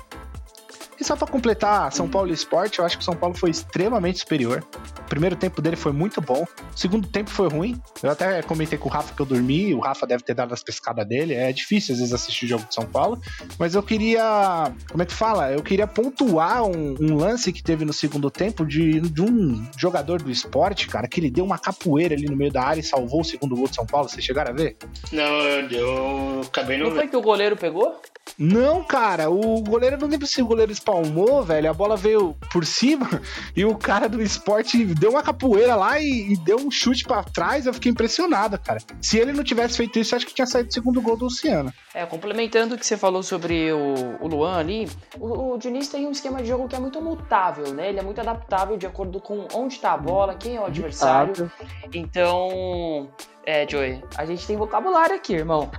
[1.01, 4.19] E só para completar, São Paulo Esporte, eu acho que o São Paulo foi extremamente
[4.19, 4.65] superior.
[4.99, 6.43] O primeiro tempo dele foi muito bom.
[6.43, 7.81] O segundo tempo foi ruim.
[8.03, 9.73] Eu até comentei com o Rafa que eu dormi.
[9.75, 11.35] O Rafa deve ter dado as pescadas dele.
[11.35, 13.21] É difícil às vezes assistir o jogo de São Paulo.
[13.59, 14.73] Mas eu queria.
[14.91, 15.53] Como é que fala?
[15.53, 20.21] Eu queria pontuar um, um lance que teve no segundo tempo de, de, um jogador
[20.21, 23.21] do esporte, cara, que ele deu uma capoeira ali no meio da área e salvou
[23.21, 24.09] o segundo gol de São Paulo.
[24.09, 24.77] Vocês chegaram a ver?
[25.13, 26.89] Não, eu, eu acabei no.
[26.89, 28.01] Não foi que o goleiro pegou?
[28.37, 31.71] Não, cara, o goleiro não lembro se o goleiro espalmou, velho.
[31.71, 33.09] A bola veio por cima
[33.55, 37.23] e o cara do esporte deu uma capoeira lá e, e deu um chute para
[37.25, 37.67] trás.
[37.67, 38.81] Eu fiquei impressionado, cara.
[39.01, 41.73] Se ele não tivesse feito isso, acho que tinha saído o segundo gol do Luciano.
[41.95, 46.07] É, complementando o que você falou sobre o, o Luan ali, o, o Diniz tem
[46.07, 47.89] um esquema de jogo que é muito mutável, né?
[47.89, 51.51] Ele é muito adaptável de acordo com onde tá a bola, quem é o adversário.
[51.93, 53.09] Então,
[53.45, 55.71] é, Joey, a gente tem vocabulário aqui, irmão.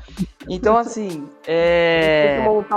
[0.50, 2.09] Então, assim, é...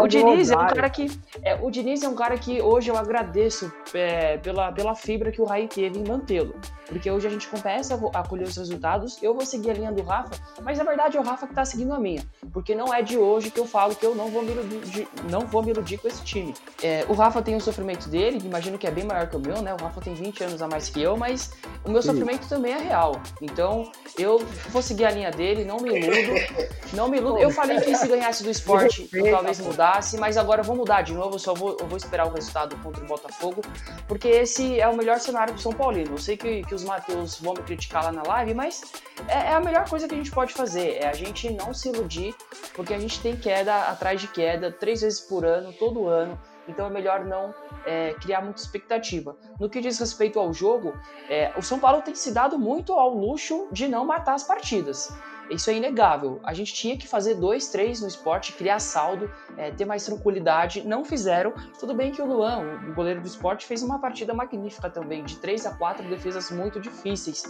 [0.03, 1.11] o Diniz é um cara que.
[1.43, 5.41] É, o Diniz é um cara que hoje eu agradeço é, pela, pela fibra que
[5.41, 6.55] o Raí teve em mantê-lo.
[6.87, 9.23] Porque hoje a gente começa a colher os resultados.
[9.23, 11.65] Eu vou seguir a linha do Rafa, mas na verdade é o Rafa que tá
[11.65, 12.23] seguindo a minha.
[12.53, 15.41] Porque não é de hoje que eu falo que eu não vou me iludir, não
[15.41, 16.55] vou me iludir com esse time.
[16.83, 19.63] É, o Rafa tem o sofrimento dele, imagino que é bem maior que o meu,
[19.63, 19.73] né?
[19.75, 21.53] O Rafa tem 20 anos a mais que eu, mas
[21.85, 22.11] o meu Sim.
[22.11, 23.21] sofrimento também é real.
[23.41, 24.39] Então eu
[24.69, 26.73] vou seguir a linha dele, não me iludo.
[26.93, 27.39] Não me iludo.
[27.39, 31.03] Eu falei que se ganhasse do esporte, eu talvez mudasse, mas agora eu vou mudar
[31.03, 33.63] de novo, só vou, eu vou esperar o resultado contra o Botafogo,
[34.07, 36.13] porque esse é o melhor cenário pro São Paulino.
[36.13, 38.83] Eu sei que, que os Matheus vão me criticar lá na live, mas
[39.29, 41.89] é, é, a melhor coisa que a gente pode fazer, é a gente não se
[41.89, 42.35] iludir,
[42.75, 46.39] porque a gente tem queda atrás de queda, três vezes por ano, todo ano,
[46.69, 49.37] então é melhor não é, criar muita expectativa.
[49.59, 50.95] No que diz respeito ao jogo,
[51.29, 55.13] é, o São Paulo tem se dado muito ao luxo de não matar as partidas.
[55.53, 56.41] Isso é inegável.
[56.43, 60.87] A gente tinha que fazer dois, três no esporte, criar saldo, é, ter mais tranquilidade.
[60.87, 61.53] Não fizeram.
[61.79, 65.37] Tudo bem que o Luan, o goleiro do esporte, fez uma partida magnífica também, de
[65.37, 67.45] três a quatro defesas muito difíceis.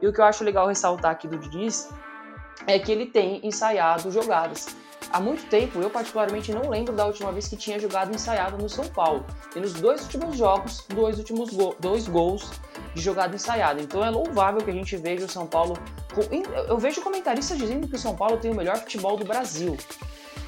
[0.00, 1.88] E o que eu acho legal ressaltar aqui do Diniz
[2.66, 4.76] é que ele tem ensaiado jogadas.
[5.12, 8.68] Há muito tempo, eu particularmente não lembro da última vez que tinha jogado ensaiado no
[8.68, 9.24] São Paulo.
[9.54, 12.50] E nos dois últimos jogos, dois últimos go dois gols
[12.94, 13.80] de jogada ensaiada.
[13.80, 15.78] Então é louvável que a gente veja o São Paulo.
[16.68, 19.76] Eu vejo comentaristas dizendo que o São Paulo tem o melhor futebol do Brasil.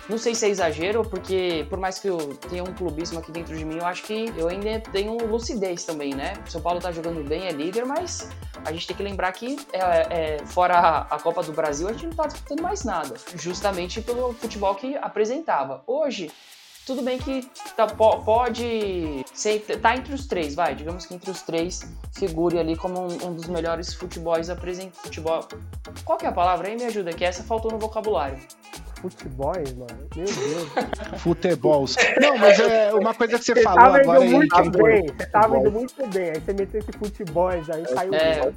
[0.08, 3.54] Não sei se é exagero, porque por mais que eu tenha um clubismo aqui dentro
[3.54, 6.32] de mim, eu acho que eu ainda tenho lucidez também, né?
[6.46, 8.30] O São Paulo tá jogando bem, é líder, mas
[8.64, 12.06] a gente tem que lembrar que é, é, fora a Copa do Brasil, a gente
[12.06, 13.16] não tá disputando mais nada.
[13.34, 15.82] Justamente pelo futebol que apresentava.
[15.86, 16.30] Hoje,
[16.86, 17.46] tudo bem que
[17.76, 22.76] tá, pode ser, tá entre os três, vai, digamos que entre os três figure ali
[22.76, 25.00] como um, um dos melhores futebols apresentados.
[25.00, 25.46] Futebol.
[26.02, 26.76] Qual que é a palavra aí?
[26.76, 28.38] Me ajuda, que essa faltou no vocabulário.
[29.00, 30.08] Futebol, mano.
[30.16, 31.20] Meu Deus.
[31.20, 31.96] Futebols.
[32.20, 35.06] Não, mas é uma coisa que você, você falou tava agora indo muito aí, bem.
[35.06, 36.30] Você tava indo muito bem.
[36.30, 37.62] Aí você meteu esse futebol aí
[37.94, 38.14] caiu.
[38.14, 38.52] É,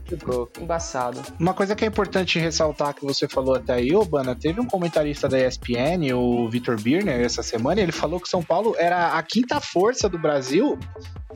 [0.60, 1.22] embaçado.
[1.40, 5.28] Uma coisa que é importante ressaltar que você falou até aí, Obana, teve um comentarista
[5.30, 9.60] da ESPN, o Vitor Birner, essa semana, ele falou que São Paulo era a quinta
[9.60, 10.78] força do Brasil,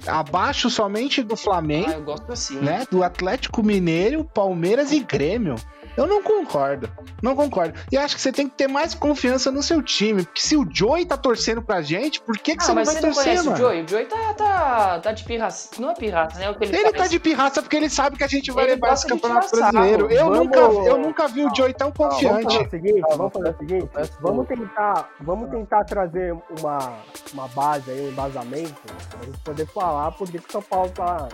[0.08, 2.58] abaixo somente do Flamengo, ah, eu gosto assim.
[2.60, 2.86] né?
[2.90, 5.56] Do Atlético Mineiro, Palmeiras e Grêmio.
[5.98, 6.90] Eu não concordo.
[7.22, 7.78] Não concordo.
[7.92, 10.24] E acho que você tem que ter mais confiança no seu time.
[10.24, 12.96] Porque se o Joey tá torcendo pra gente, por que, que ah, você não vai
[12.96, 13.56] torcer, conhece mano?
[13.56, 15.70] O Joey, o Joey tá, tá, tá de pirraça.
[15.80, 16.46] Não é pirraça, né?
[16.46, 18.66] É o que ele ele tá de pirraça porque ele sabe que a gente vai
[18.66, 20.12] ele levar esse campeonato brasileiro.
[20.12, 20.40] Eu, vamos...
[20.40, 22.44] nunca, eu nunca vi o Joey tão confiante.
[22.44, 23.90] Vamos fazer o seguinte, vamos fazer o seguinte.
[24.20, 26.94] Vamos tentar, vamos tentar trazer uma,
[27.34, 31.30] uma base aí, um embasamento, pra gente poder falar por que o São Paulo tá,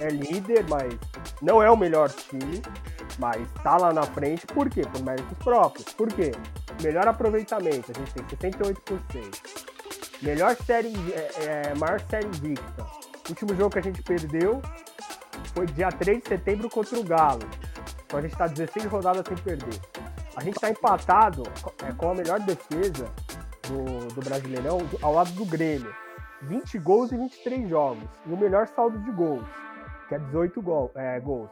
[0.00, 0.94] é líder, mas
[1.40, 2.62] não é o melhor time
[3.18, 4.82] mas tá lá na frente, por quê?
[4.82, 5.92] Por méritos próprios.
[5.92, 6.32] Por quê?
[6.82, 9.64] Melhor aproveitamento, a gente tem 78%.
[10.22, 12.82] Melhor série, é, é, maior série invicta.
[13.26, 14.60] O último jogo que a gente perdeu
[15.54, 17.48] foi dia 3 de setembro contra o Galo.
[18.04, 19.80] Então a gente tá 16 rodadas sem perder.
[20.36, 21.44] A gente tá empatado
[21.86, 23.06] é, com a melhor defesa
[23.68, 25.94] do, do Brasileirão ao lado do Grêmio.
[26.42, 28.04] 20 gols e 23 jogos.
[28.26, 29.44] E o melhor saldo de gols,
[30.14, 31.50] é 18 gol, é, gols.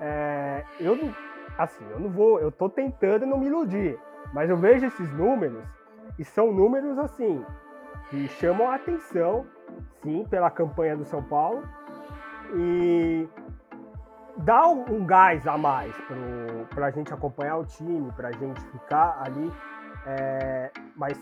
[0.00, 1.14] É, eu não,
[1.58, 3.98] assim, eu não vou, eu tô tentando não me iludir,
[4.32, 5.64] mas eu vejo esses números
[6.18, 7.44] e são números assim
[8.10, 9.46] que chamam a atenção,
[10.02, 11.62] sim, pela campanha do São Paulo
[12.54, 13.28] e
[14.38, 15.94] dá um, gás a mais
[16.74, 19.52] para a gente acompanhar o time, para a gente ficar ali,
[20.06, 21.18] é, mas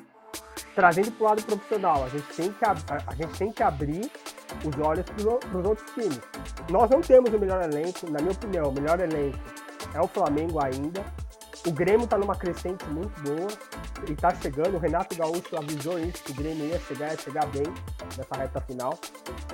[0.74, 2.74] trazendo para o lado profissional, a gente tem que, a,
[3.07, 4.11] a gente tem que abrir
[4.65, 6.21] os olhos para os outros times.
[6.71, 9.39] Nós não temos o melhor elenco, na minha opinião, o melhor elenco
[9.95, 11.05] é o Flamengo ainda.
[11.67, 13.49] O Grêmio está numa crescente muito boa
[14.07, 14.75] e está chegando.
[14.75, 17.65] O Renato Gaúcho avisou isso, que o Grêmio ia chegar, ia chegar bem
[18.19, 18.99] nessa reta final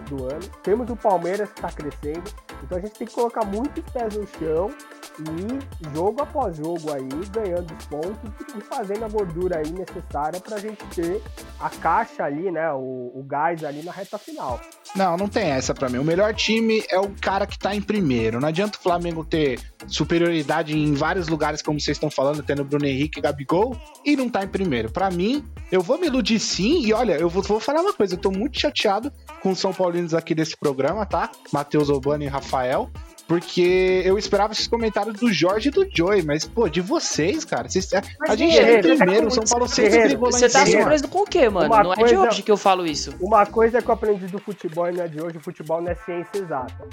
[0.08, 0.48] do ano.
[0.62, 2.28] Temos o Palmeiras que está crescendo.
[2.64, 4.74] Então a gente tem que colocar muitos pés no chão
[5.20, 10.56] e jogo após jogo aí, ganhando os pontos e fazendo a gordura aí necessária para
[10.56, 11.22] a gente ter
[11.58, 12.72] a caixa ali, né?
[12.72, 14.60] O, o gás ali na reta final.
[14.94, 15.98] Não, não tem essa para mim.
[15.98, 18.40] O melhor time é o cara que tá em primeiro.
[18.40, 22.86] Não adianta o Flamengo ter superioridade em vários lugares, como vocês estão falando, tendo Bruno
[22.86, 24.90] Henrique e Gabigol, e não tá em primeiro.
[24.90, 28.14] Para mim, eu vou me iludir sim, e olha, eu vou, vou falar uma coisa,
[28.14, 29.12] eu tô muito chateado
[29.42, 31.30] com os São Paulinos aqui desse programa, tá?
[31.52, 32.90] Matheus Obani e Rafael,
[33.30, 37.68] porque eu esperava esses comentários do Jorge e do Joey, mas, pô, de vocês, cara.
[37.68, 37.88] Vocês,
[38.28, 41.20] a gente é em primeiro, o São Paulo sempre brigou lá Você tá surpreso com
[41.20, 41.68] o quê, mano?
[41.68, 43.14] Uma não coisa, é de hoje que eu falo isso.
[43.20, 45.92] Uma coisa que eu aprendi do futebol e não é de hoje, o futebol não
[45.92, 46.88] é ciência exata.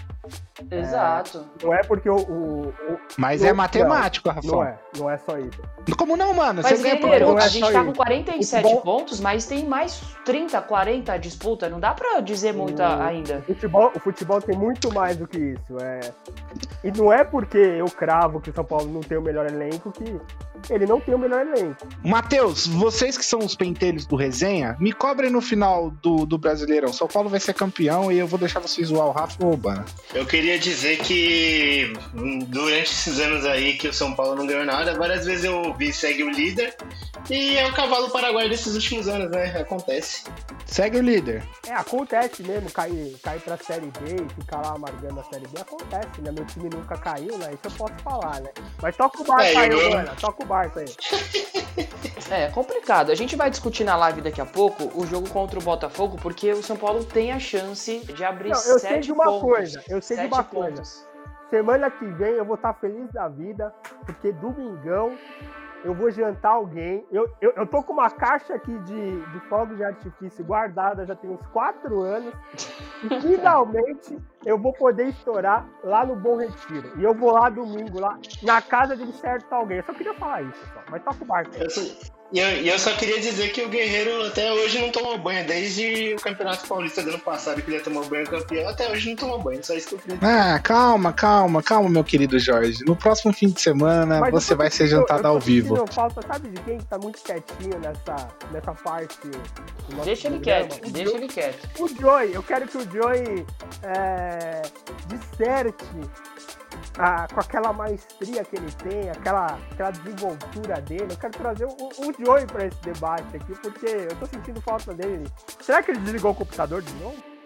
[0.70, 1.46] Exato.
[1.60, 2.18] É, não é porque o.
[2.18, 4.48] o, o mas é matemático, Rafa.
[4.48, 5.60] Não é, não é só isso.
[5.98, 6.62] Como não, mano?
[6.62, 8.82] Mas, Você guerreiro, a gente tá com 47 futebol...
[8.82, 11.68] pontos, mas tem mais 30, 40 a disputa.
[11.68, 13.38] Não dá pra dizer muita o, ainda.
[13.40, 15.78] O futebol, o futebol tem muito mais do que isso.
[15.80, 16.02] É,
[16.84, 19.92] e não é porque eu cravo que o São Paulo não tem o melhor elenco
[19.92, 20.20] que
[20.70, 21.88] ele não tem o melhor elenco.
[22.04, 26.92] Matheus, vocês que são os pentelhos do resenha, me cobrem no final do, do Brasileirão.
[26.92, 29.52] São Paulo vai ser campeão e eu vou deixar vocês zoar o Rafa ou o
[29.54, 29.86] Urbana.
[30.14, 31.94] Eu queria dizer que
[32.48, 35.94] durante esses anos aí que o São Paulo não ganhou nada, várias vezes eu ouvi
[35.94, 36.76] segue o líder
[37.30, 39.60] e é o cavalo paraguaio desses últimos anos, né?
[39.60, 40.24] Acontece.
[40.66, 41.44] Segue o líder.
[41.68, 45.60] É, acontece mesmo, cair, cair pra Série B e ficar lá amargando a Série B,
[45.60, 46.32] acontece, né?
[46.32, 47.54] Meu time nunca caiu, né?
[47.54, 48.50] Isso eu posso falar, né?
[48.82, 50.10] Mas toca o barco é, aí, mano.
[50.20, 50.86] Toca o barco aí.
[52.30, 53.10] É, complicado.
[53.10, 56.52] A gente vai discutir na live daqui a pouco o jogo contra o Botafogo, porque
[56.52, 59.42] o São Paulo tem a chance de abrir Não, eu sete sei de uma pontos,
[59.42, 61.06] coisa, eu sei de uma pontos.
[61.06, 61.08] coisa.
[61.50, 63.74] Semana que vem eu vou estar feliz da vida,
[64.06, 65.18] porque domingão
[65.86, 67.06] eu vou jantar alguém.
[67.12, 71.16] Eu, eu, eu tô com uma caixa aqui de, de fogos de artifício guardada já
[71.16, 72.34] tem uns quatro anos.
[73.04, 76.94] E finalmente eu vou poder estourar lá no Bom Retiro.
[76.98, 79.80] E eu vou lá domingo, lá na casa de um certo alguém.
[79.80, 80.82] Eu só queria falar isso, só.
[80.90, 81.52] mas toca o barco.
[81.54, 81.68] Eu,
[82.32, 86.14] e eu, eu, só queria dizer que o Guerreiro até hoje não tomou banho, desde
[86.14, 89.16] o Campeonato Paulista do ano passado, que ele ia tomar banho campeão, até hoje não
[89.16, 90.30] tomou banho, só isso que eu queria dizer.
[90.30, 92.84] Ah, calma, calma, calma, meu querido Jorge.
[92.86, 95.86] No próximo fim de semana Mas você vai ser jantado ao vivo.
[95.90, 99.18] Falta, sabe de quem que tá muito quietinho nessa, nessa parte?
[100.04, 101.82] Deixa ele quieto, o deixa ele quieto.
[101.82, 103.46] O Joey, eu quero que o Joey
[103.84, 104.37] é,
[105.08, 105.86] disserte
[106.98, 111.08] ah, com aquela maestria que ele tem, aquela, aquela desenvoltura dele.
[111.12, 114.94] Eu quero trazer o, o Joey para esse debate aqui, porque eu tô sentindo falta
[114.94, 115.28] dele.
[115.62, 117.37] Será que ele desligou o computador de novo?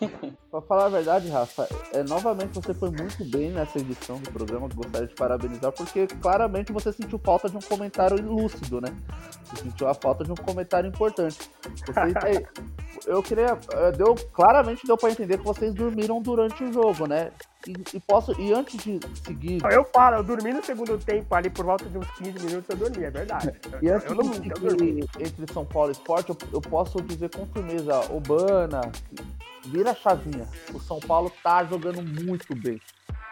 [0.50, 4.68] pra falar a verdade, Rafa, é, novamente você foi muito bem nessa edição do programa,
[4.74, 8.94] gostaria de parabenizar, porque claramente você sentiu falta de um comentário lúcido, né?
[9.44, 11.50] Você sentiu a falta de um comentário importante.
[11.86, 12.46] Você,
[13.06, 13.58] eu queria.
[13.72, 17.30] Eh, deu, claramente deu para entender que vocês dormiram durante o jogo, né?
[17.66, 18.38] E, e, posso.
[18.40, 19.62] E antes de seguir.
[19.70, 22.76] Eu falo, eu dormi no segundo tempo ali por volta de uns 15 minutos eu
[22.76, 23.52] dormi, é verdade.
[23.80, 27.46] E antes eu, não, de entre São Paulo e Esporte, eu, eu posso dizer com
[27.46, 28.92] firmeza, Obana,
[29.66, 30.46] vira a chavinha.
[30.72, 32.80] O São Paulo tá jogando muito bem.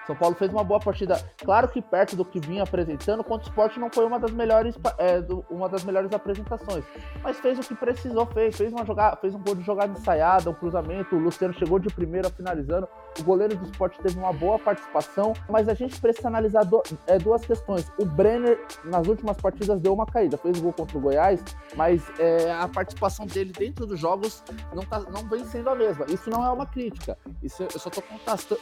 [0.07, 3.49] São Paulo fez uma boa partida, claro que perto do que vinha apresentando, contra o
[3.49, 6.85] esporte não foi uma das melhores, é, uma das melhores apresentações,
[7.22, 10.51] mas fez o que precisou, fez, fez uma jogada, fez um gol de jogada ensaiada,
[10.51, 12.89] um cruzamento, o Luciano chegou de primeira finalizando,
[13.20, 17.18] o goleiro do esporte teve uma boa participação, mas a gente precisa analisar do, é,
[17.18, 17.90] duas questões.
[17.98, 21.42] O Brenner, nas últimas partidas, deu uma caída, fez gol contra o Goiás,
[21.76, 24.42] mas é, a participação dele dentro dos jogos
[24.74, 26.06] não, tá, não vem sendo a mesma.
[26.08, 28.60] Isso não é uma crítica, isso eu só tô contestando.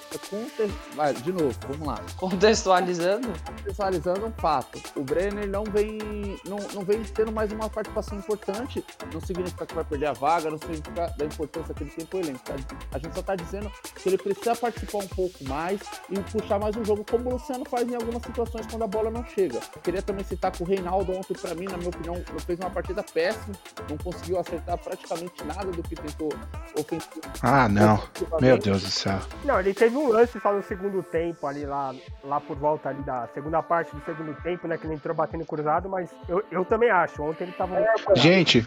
[0.95, 2.01] Vai, de novo, vamos lá.
[2.17, 3.29] Contextualizando?
[3.47, 4.81] Contextualizando um fato.
[4.97, 5.99] O Brenner não vem,
[6.47, 10.51] não, não vem tendo mais uma participação importante, não significa que vai perder a vaga,
[10.51, 12.41] não significa da importância que ele tem pro elenco.
[12.45, 12.55] Tá?
[12.93, 16.59] A gente só tá dizendo que ele precisa precisa participar um pouco mais e puxar
[16.59, 19.61] mais um jogo, como o Luciano faz em algumas situações quando a bola não chega.
[19.77, 22.17] Eu queria também citar que o Reinaldo ontem, para mim, na minha opinião,
[22.47, 23.55] fez uma partida péssima,
[23.89, 26.33] não conseguiu acertar praticamente nada do que tentou
[26.79, 27.21] ofensivo.
[27.43, 28.03] Ah, não.
[28.41, 29.19] Meu Deus do céu.
[29.45, 33.03] Não, ele teve um lance só no segundo tempo, ali lá, lá por volta ali
[33.03, 36.65] da segunda parte do segundo tempo, né, que ele entrou batendo cruzado, mas eu, eu
[36.65, 37.79] também acho, ontem ele tava...
[37.79, 38.67] É, gente,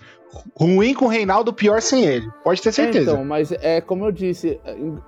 [0.56, 3.12] ruim com o Reinaldo, pior sem ele, pode ter certeza.
[3.12, 4.60] então, mas é como eu disse,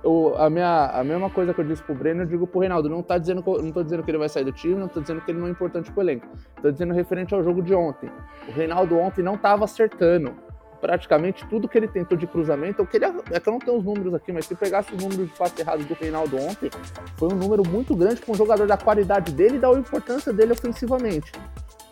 [0.04, 2.88] o, a minha, a mesma coisa que eu disse pro Breno, eu digo pro Reinaldo.
[2.88, 5.20] Não, tá dizendo, não tô dizendo que ele vai sair do time, não tô dizendo
[5.20, 6.26] que ele não é importante pro elenco.
[6.62, 8.10] Tô dizendo referente ao jogo de ontem.
[8.48, 10.34] O Reinaldo ontem não tava acertando
[10.80, 12.80] praticamente tudo que ele tentou de cruzamento.
[12.80, 15.28] Eu queria, é que eu não tenho os números aqui, mas se pegasse os números
[15.28, 16.70] de passe errado do Reinaldo ontem,
[17.16, 20.52] foi um número muito grande para um jogador da qualidade dele e da importância dele
[20.52, 21.32] ofensivamente.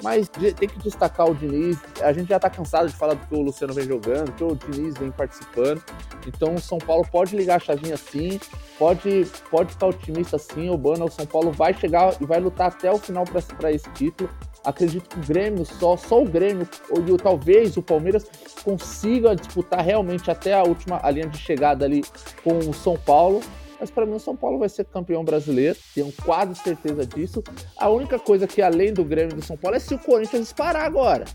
[0.04, 1.78] Mas tem que destacar o Diniz.
[2.02, 4.54] A gente já tá cansado de falar do que o Luciano vem jogando, que o
[4.54, 5.82] Diniz vem participando.
[6.26, 8.38] Então o São Paulo pode ligar a chavinha assim,
[8.78, 10.68] pode, pode ficar otimista assim.
[10.68, 13.90] O Bana, o São Paulo vai chegar e vai lutar até o final para esse
[13.92, 14.28] título.
[14.62, 18.26] Acredito que o Grêmio, só, só o Grêmio, ou talvez o Palmeiras,
[18.62, 22.04] consiga disputar realmente até a última a linha de chegada ali
[22.42, 23.40] com o São Paulo.
[23.84, 27.44] Mas para mim o São Paulo vai ser campeão brasileiro, tenho quase certeza disso.
[27.76, 30.86] A única coisa que além do Grêmio do São Paulo é se o Corinthians disparar
[30.86, 31.26] agora.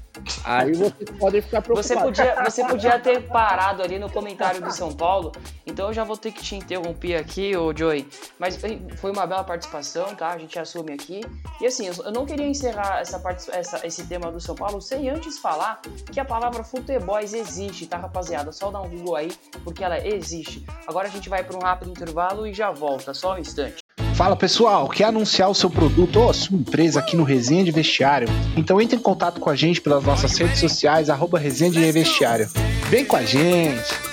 [0.43, 1.87] Aí vocês podem ficar preocupados.
[1.87, 5.31] Você podia, você podia ter parado ali no comentário do São Paulo,
[5.63, 8.07] então eu já vou ter que te interromper aqui, ô Joey.
[8.39, 8.57] Mas
[8.97, 10.29] foi uma bela participação, tá?
[10.29, 11.21] A gente assume aqui.
[11.61, 13.21] E assim, eu não queria encerrar essa,
[13.51, 15.81] essa, esse tema do São Paulo sem antes falar
[16.11, 18.51] que a palavra futebol existe, tá, rapaziada?
[18.51, 19.31] Só dá um Google aí,
[19.63, 20.65] porque ela existe.
[20.87, 23.77] Agora a gente vai para um rápido intervalo e já volta, só um instante.
[24.15, 27.71] Fala pessoal, quer anunciar o seu produto ou a sua empresa aqui no Resenha de
[27.71, 28.27] Vestiário?
[28.57, 32.49] Então entre em contato com a gente pelas nossas redes sociais, arroba Resenha de Vestiário.
[32.89, 34.08] Vem com a gente!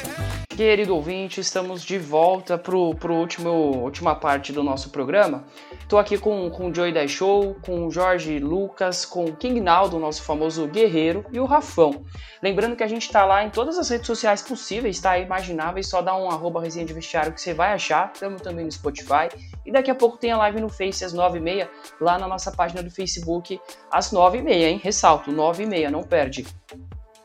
[0.56, 5.44] Querido ouvinte, estamos de volta para a última parte do nosso programa.
[5.82, 9.60] Estou aqui com, com o Joey da Show, com o Jorge Lucas, com o King
[9.60, 12.02] Naldo, nosso famoso guerreiro, e o Rafão.
[12.42, 15.18] Lembrando que a gente está lá em todas as redes sociais possíveis, tá?
[15.18, 18.12] Imagináveis, só dá um arroba resenha de vestiário que você vai achar.
[18.14, 19.28] Estamos também no Spotify.
[19.66, 21.68] E daqui a pouco tem a live no Face às 9h30,
[22.00, 24.80] lá na nossa página do Facebook, às 9h30, hein?
[24.82, 26.46] Ressalto, 9h30, não perde.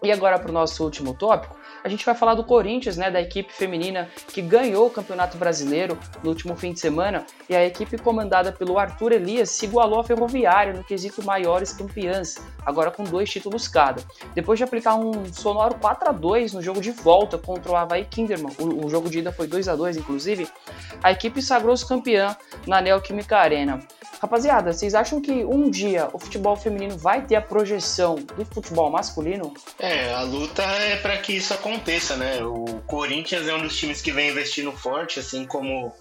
[0.04, 3.22] E agora para o nosso último tópico a gente vai falar do Corinthians, né, da
[3.22, 7.98] equipe feminina que ganhou o Campeonato Brasileiro no último fim de semana, e a equipe
[7.98, 13.30] comandada pelo Arthur Elias se igualou à Ferroviária no quesito maiores campeãs, agora com dois
[13.30, 14.04] títulos cada.
[14.34, 18.06] Depois de aplicar um sonoro 4 a 2 no jogo de volta contra o Havaí
[18.06, 20.48] Kinderman, o, o jogo de ida foi 2 a 2 inclusive,
[21.04, 22.36] a equipe sagrou-se campeã
[22.68, 23.80] na Neoquímica Arena.
[24.22, 28.92] Rapaziada, vocês acham que um dia o futebol feminino vai ter a projeção do futebol
[28.92, 29.52] masculino?
[29.80, 32.40] É, a luta é para que isso aconteça, né?
[32.44, 35.92] O Corinthians é um dos times que vem investindo forte, assim como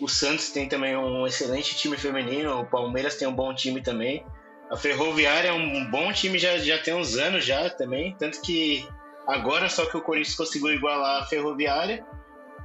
[0.00, 4.24] o Santos tem também um excelente time feminino, o Palmeiras tem um bom time também.
[4.70, 8.88] A Ferroviária é um bom time já, já tem uns anos já também, tanto que
[9.26, 12.06] agora só que o Corinthians conseguiu igualar a Ferroviária.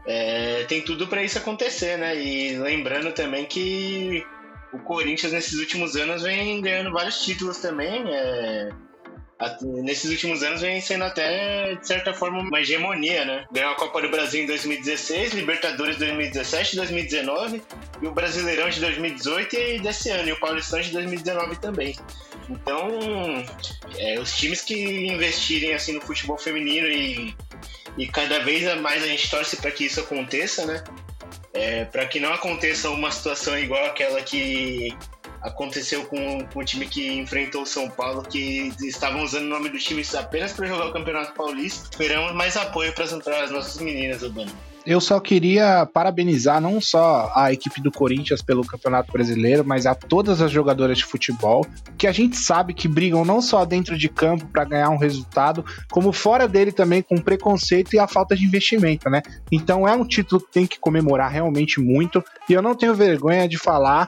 [0.05, 2.16] É, tem tudo para isso acontecer, né?
[2.16, 4.24] E lembrando também que
[4.74, 8.04] o Corinthians nesses últimos anos vem ganhando vários títulos também.
[8.08, 8.70] É,
[9.64, 13.46] nesses últimos anos vem sendo até, de certa forma, uma hegemonia, né?
[13.52, 17.62] Ganhou a Copa do Brasil em 2016, Libertadores 2017, 2019
[18.02, 21.96] e o Brasileirão de 2018 e desse ano, e o Paulistão de 2019 também.
[22.50, 22.90] Então,
[23.98, 27.34] é, os times que investirem assim no futebol feminino e,
[27.98, 30.84] e cada vez mais a gente torce para que isso aconteça, né?
[31.54, 34.95] É, para que não aconteça uma situação igual aquela que
[35.41, 39.70] aconteceu com, com o time que enfrentou o São Paulo, que estavam usando o nome
[39.70, 41.89] do time apenas para jogar o Campeonato Paulista.
[41.91, 44.52] Esperamos mais apoio para as nossas meninas, Urbano.
[44.86, 49.94] Eu só queria parabenizar não só a equipe do Corinthians pelo Campeonato Brasileiro, mas a
[49.94, 51.66] todas as jogadoras de futebol,
[51.98, 55.64] que a gente sabe que brigam não só dentro de campo para ganhar um resultado,
[55.92, 59.22] como fora dele também com preconceito e a falta de investimento, né?
[59.52, 63.48] Então é um título que tem que comemorar realmente muito, e eu não tenho vergonha
[63.48, 64.08] de falar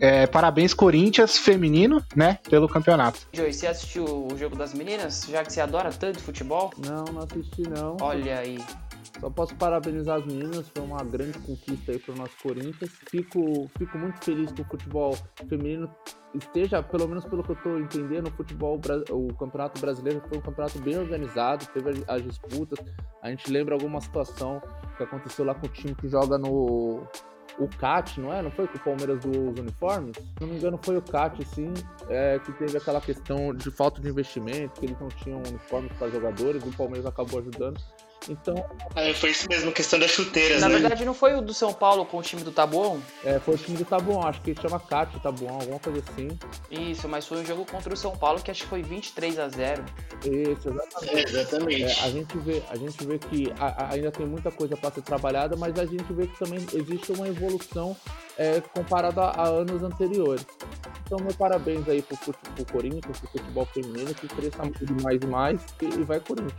[0.00, 2.38] é, parabéns, Corinthians feminino, né?
[2.48, 3.20] Pelo campeonato.
[3.32, 5.26] Joey, você assistiu o jogo das meninas?
[5.30, 6.72] Já que você adora tanto futebol?
[6.76, 7.96] Não, não assisti não.
[8.00, 8.58] Olha aí.
[9.20, 12.90] Só posso parabenizar as meninas, foi uma grande conquista aí para o nosso Corinthians.
[13.08, 15.16] Fico, fico muito feliz que o futebol
[15.48, 15.88] feminino
[16.34, 20.40] esteja, pelo menos pelo que eu estou entendendo, o futebol, o campeonato brasileiro foi um
[20.40, 22.78] campeonato bem organizado, teve as disputas.
[23.22, 24.60] A gente lembra alguma situação
[24.96, 27.06] que aconteceu lá com o time que joga no
[27.58, 28.42] o CAT, não é?
[28.42, 30.16] Não foi com o Palmeiras dos uniformes?
[30.16, 31.72] Se não me engano, foi o CAT, sim,
[32.08, 36.08] é, que teve aquela questão de falta de investimento, que eles não tinham uniformes para
[36.08, 37.78] jogadores, e o Palmeiras acabou ajudando.
[38.28, 38.54] Então.
[38.94, 40.78] É, foi isso mesmo, questão das chuteiras, Na né?
[40.78, 43.02] verdade, não foi o do São Paulo com o time do Tabuão?
[43.24, 46.28] É, foi o time do Tabuão, acho que chama Cátia Tabuão, alguma coisa assim.
[46.70, 49.48] Isso, mas foi um jogo contra o São Paulo que acho que foi 23 a
[49.48, 49.84] 0
[50.24, 51.16] Isso, exatamente.
[51.16, 51.82] É, exatamente.
[51.82, 54.90] É, a, gente vê, a gente vê que a, a, ainda tem muita coisa para
[54.92, 57.96] ser trabalhada, mas a gente vê que também existe uma evolução
[58.38, 60.46] é, comparada a, a anos anteriores.
[61.04, 64.62] Então, meu parabéns aí pro, pro Corinthians, pro futebol feminino, que cresça
[65.02, 66.54] mais e mais e, e vai Corinthians.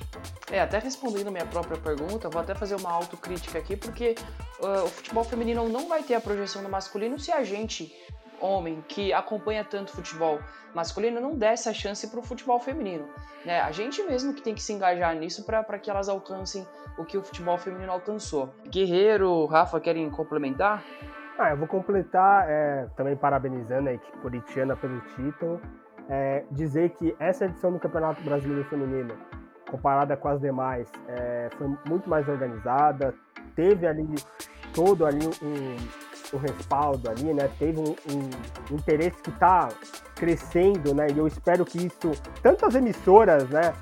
[0.51, 4.15] É, até respondendo a minha própria pergunta, vou até fazer uma autocrítica aqui, porque
[4.59, 7.91] uh, o futebol feminino não vai ter a projeção do masculino se a gente,
[8.39, 10.39] homem, que acompanha tanto futebol
[10.75, 13.07] masculino, não der essa chance para o futebol feminino.
[13.43, 13.59] Né?
[13.59, 16.67] A gente mesmo que tem que se engajar nisso para que elas alcancem
[16.97, 18.53] o que o futebol feminino alcançou.
[18.67, 20.83] Guerreiro, Rafa, querem complementar?
[21.37, 25.59] Ah, eu vou completar é, também parabenizando a equipe corintiana pelo título.
[26.09, 29.15] É, dizer que essa edição do Campeonato Brasileiro Feminino,
[29.69, 33.13] comparada com as demais, é, foi muito mais organizada,
[33.55, 34.05] teve ali
[34.73, 37.49] todo ali um, um respaldo ali, né?
[37.57, 37.95] Teve um,
[38.71, 39.69] um interesse que está
[40.15, 41.07] crescendo, né?
[41.13, 42.11] E eu espero que isso,
[42.41, 43.73] tanto as emissoras, né?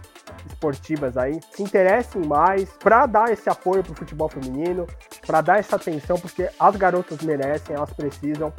[0.46, 4.88] Esportivas aí se interessem mais para dar esse apoio para o futebol feminino,
[5.26, 8.54] para dar essa atenção, porque as garotas merecem, elas precisam.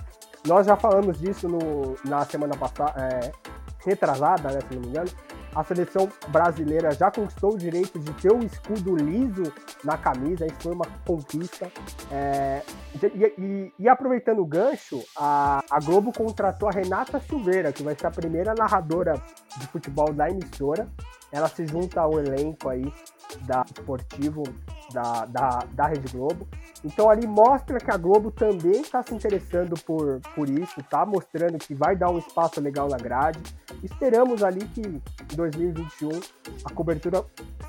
[0.47, 3.33] Nós já falamos disso no, na semana passada, é,
[3.85, 5.11] retrasada, né, se não me engano.
[5.55, 9.53] A seleção brasileira já conquistou o direito de ter o escudo liso
[9.85, 11.71] na camisa, isso foi uma conquista.
[12.11, 12.63] É,
[12.95, 17.95] e, e, e, aproveitando o gancho, a, a Globo contratou a Renata Silveira, que vai
[17.95, 19.23] ser a primeira narradora
[19.59, 20.89] de futebol da emissora
[21.33, 22.93] ela se junta ao elenco aí
[23.47, 24.43] da esportivo
[24.93, 26.47] da, da, da Rede Globo.
[26.85, 31.59] Então ali mostra que a Globo também está se interessando por, por isso, tá mostrando
[31.59, 33.41] que vai dar um espaço legal na grade.
[33.83, 36.11] Esperamos ali que em 2021
[36.65, 37.25] a cobertura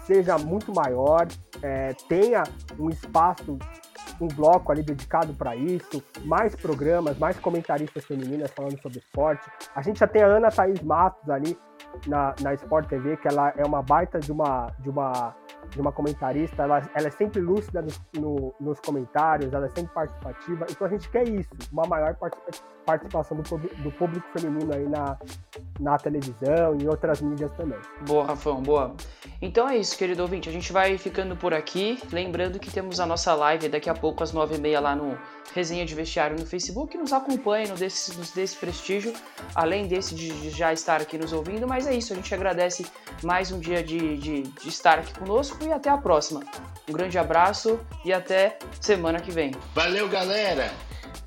[0.06, 1.28] seja muito maior,
[1.62, 2.44] é, tenha
[2.78, 3.58] um espaço,
[4.20, 9.50] um bloco ali dedicado para isso, mais programas, mais comentaristas femininas falando sobre esporte.
[9.76, 11.58] A gente já tem a Ana Thaís Matos ali
[12.08, 15.36] na, na Sport TV, que ela é uma baita de uma, de uma,
[15.70, 19.94] de uma comentarista, ela, ela é sempre lúcida no, no, nos comentários, ela é sempre
[19.94, 25.18] participativa, então a gente quer isso, uma maior participação do, do público feminino aí na,
[25.80, 27.80] na televisão e em outras mídias também.
[28.06, 28.96] Boa, Rafão, boa.
[29.42, 33.06] Então é isso, querido ouvinte, a gente vai ficando por aqui, lembrando que temos a
[33.06, 35.18] nossa live daqui a pouco às nove e meia lá no
[35.54, 39.14] Resenha de Vestiário no Facebook, nos acompanhe, nos desse, nos desse prestígio,
[39.54, 42.86] além desse de já estar aqui nos ouvindo, mas é isso, a gente agradece
[43.22, 46.42] mais um dia de, de, de estar aqui conosco e até a próxima.
[46.90, 49.52] Um grande abraço e até semana que vem.
[49.74, 50.72] Valeu, galera!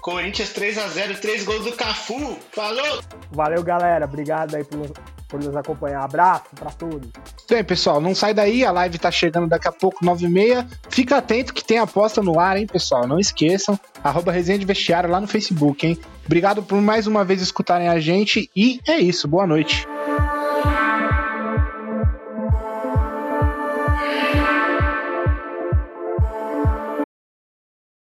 [0.01, 2.39] Corinthians 3 a 0 três gols do Cafu.
[2.53, 3.01] Falou!
[3.33, 4.05] Valeu, galera.
[4.05, 4.91] Obrigado aí por,
[5.29, 6.05] por nos acompanhar.
[6.05, 7.09] Abraço pra todos.
[7.49, 10.67] Bem, pessoal, não sai daí, a live tá chegando daqui a pouco, 9h30.
[10.91, 13.07] Fica atento que tem aposta no ar, hein, pessoal?
[13.07, 13.79] Não esqueçam.
[14.03, 15.99] Arroba Resenha de Vestiário lá no Facebook, hein?
[16.25, 19.29] Obrigado por mais uma vez escutarem a gente e é isso.
[19.29, 19.87] Boa noite.